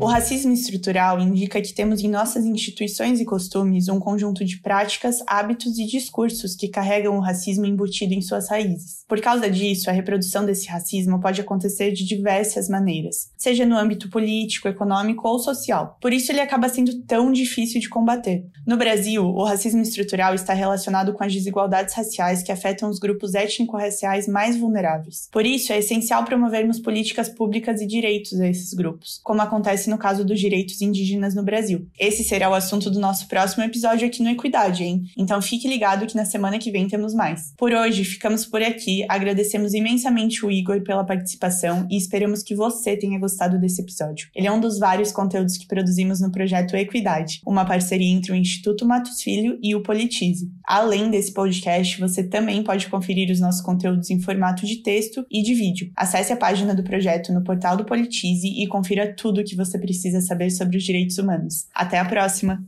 O 0.01 0.07
racismo 0.07 0.51
estrutural 0.51 1.19
indica 1.19 1.61
que 1.61 1.75
temos 1.75 2.01
em 2.01 2.07
nossas 2.07 2.43
instituições 2.43 3.19
e 3.19 3.25
costumes 3.25 3.87
um 3.87 3.99
conjunto 3.99 4.43
de 4.43 4.59
práticas, 4.59 5.19
hábitos 5.27 5.77
e 5.77 5.85
discursos 5.85 6.55
que 6.55 6.67
carregam 6.67 7.15
o 7.15 7.19
racismo 7.19 7.67
embutido 7.67 8.11
em 8.11 8.19
suas 8.19 8.49
raízes. 8.49 9.05
Por 9.07 9.21
causa 9.21 9.47
disso, 9.47 9.91
a 9.91 9.93
reprodução 9.93 10.43
desse 10.43 10.67
racismo 10.67 11.19
pode 11.19 11.39
acontecer 11.39 11.91
de 11.91 12.03
diversas 12.03 12.67
maneiras, 12.67 13.29
seja 13.37 13.63
no 13.63 13.77
âmbito 13.77 14.09
político, 14.09 14.67
econômico 14.67 15.27
ou 15.27 15.37
social. 15.37 15.99
Por 16.01 16.11
isso, 16.11 16.31
ele 16.31 16.41
acaba 16.41 16.67
sendo 16.67 17.03
tão 17.03 17.31
difícil 17.31 17.79
de 17.79 17.87
combater. 17.87 18.43
No 18.65 18.77
Brasil, 18.77 19.23
o 19.23 19.43
racismo 19.43 19.83
estrutural 19.83 20.33
está 20.33 20.55
relacionado 20.55 21.13
com 21.13 21.23
as 21.23 21.31
desigualdades 21.31 21.93
raciais 21.93 22.41
que 22.41 22.51
afetam 22.51 22.89
os 22.89 22.97
grupos 22.97 23.35
étnico-raciais 23.35 24.27
mais 24.27 24.57
vulneráveis. 24.57 25.29
Por 25.31 25.45
isso, 25.45 25.71
é 25.71 25.77
essencial 25.77 26.25
promovermos 26.25 26.79
políticas 26.79 27.29
públicas 27.29 27.81
e 27.81 27.85
direitos 27.85 28.39
a 28.39 28.47
esses 28.47 28.73
grupos, 28.73 29.19
como 29.23 29.43
acontece 29.43 29.90
no 29.91 29.97
caso 29.97 30.25
dos 30.25 30.39
direitos 30.39 30.81
indígenas 30.81 31.35
no 31.35 31.43
Brasil. 31.43 31.87
Esse 31.99 32.23
será 32.23 32.49
o 32.49 32.53
assunto 32.53 32.89
do 32.89 32.99
nosso 32.99 33.27
próximo 33.27 33.63
episódio 33.63 34.07
aqui 34.07 34.23
no 34.23 34.29
Equidade, 34.29 34.83
hein? 34.83 35.03
Então 35.17 35.41
fique 35.41 35.67
ligado 35.67 36.07
que 36.07 36.15
na 36.15 36.25
semana 36.25 36.57
que 36.57 36.71
vem 36.71 36.87
temos 36.87 37.13
mais. 37.13 37.53
Por 37.57 37.71
hoje, 37.73 38.03
ficamos 38.03 38.45
por 38.45 38.63
aqui, 38.63 39.05
agradecemos 39.07 39.73
imensamente 39.73 40.45
o 40.45 40.49
Igor 40.49 40.81
pela 40.81 41.03
participação 41.03 41.85
e 41.91 41.97
esperamos 41.97 42.41
que 42.41 42.55
você 42.55 42.95
tenha 42.95 43.19
gostado 43.19 43.59
desse 43.59 43.81
episódio. 43.81 44.29
Ele 44.33 44.47
é 44.47 44.51
um 44.51 44.59
dos 44.59 44.79
vários 44.79 45.11
conteúdos 45.11 45.57
que 45.57 45.67
produzimos 45.67 46.21
no 46.21 46.31
projeto 46.31 46.75
Equidade, 46.75 47.41
uma 47.45 47.65
parceria 47.65 48.11
entre 48.11 48.31
o 48.31 48.35
Instituto 48.35 48.85
Matos 48.85 49.21
Filho 49.21 49.59
e 49.61 49.75
o 49.75 49.83
Politize. 49.83 50.49
Além 50.65 51.09
desse 51.11 51.33
podcast, 51.33 51.99
você 51.99 52.23
também 52.23 52.63
pode 52.63 52.87
conferir 52.87 53.29
os 53.29 53.39
nossos 53.39 53.61
conteúdos 53.61 54.09
em 54.09 54.19
formato 54.19 54.65
de 54.65 54.77
texto 54.77 55.25
e 55.29 55.41
de 55.41 55.53
vídeo. 55.53 55.91
Acesse 55.95 56.31
a 56.31 56.37
página 56.37 56.73
do 56.73 56.83
projeto 56.83 57.33
no 57.33 57.43
portal 57.43 57.75
do 57.75 57.85
Politize 57.85 58.47
e 58.47 58.67
confira 58.67 59.13
tudo 59.13 59.41
o 59.41 59.43
que 59.43 59.55
você 59.55 59.77
precisa 59.81 60.21
saber 60.21 60.51
sobre 60.51 60.77
os 60.77 60.83
direitos 60.83 61.17
humanos. 61.17 61.67
Até 61.73 61.99
a 61.99 62.05
próxima! 62.05 62.63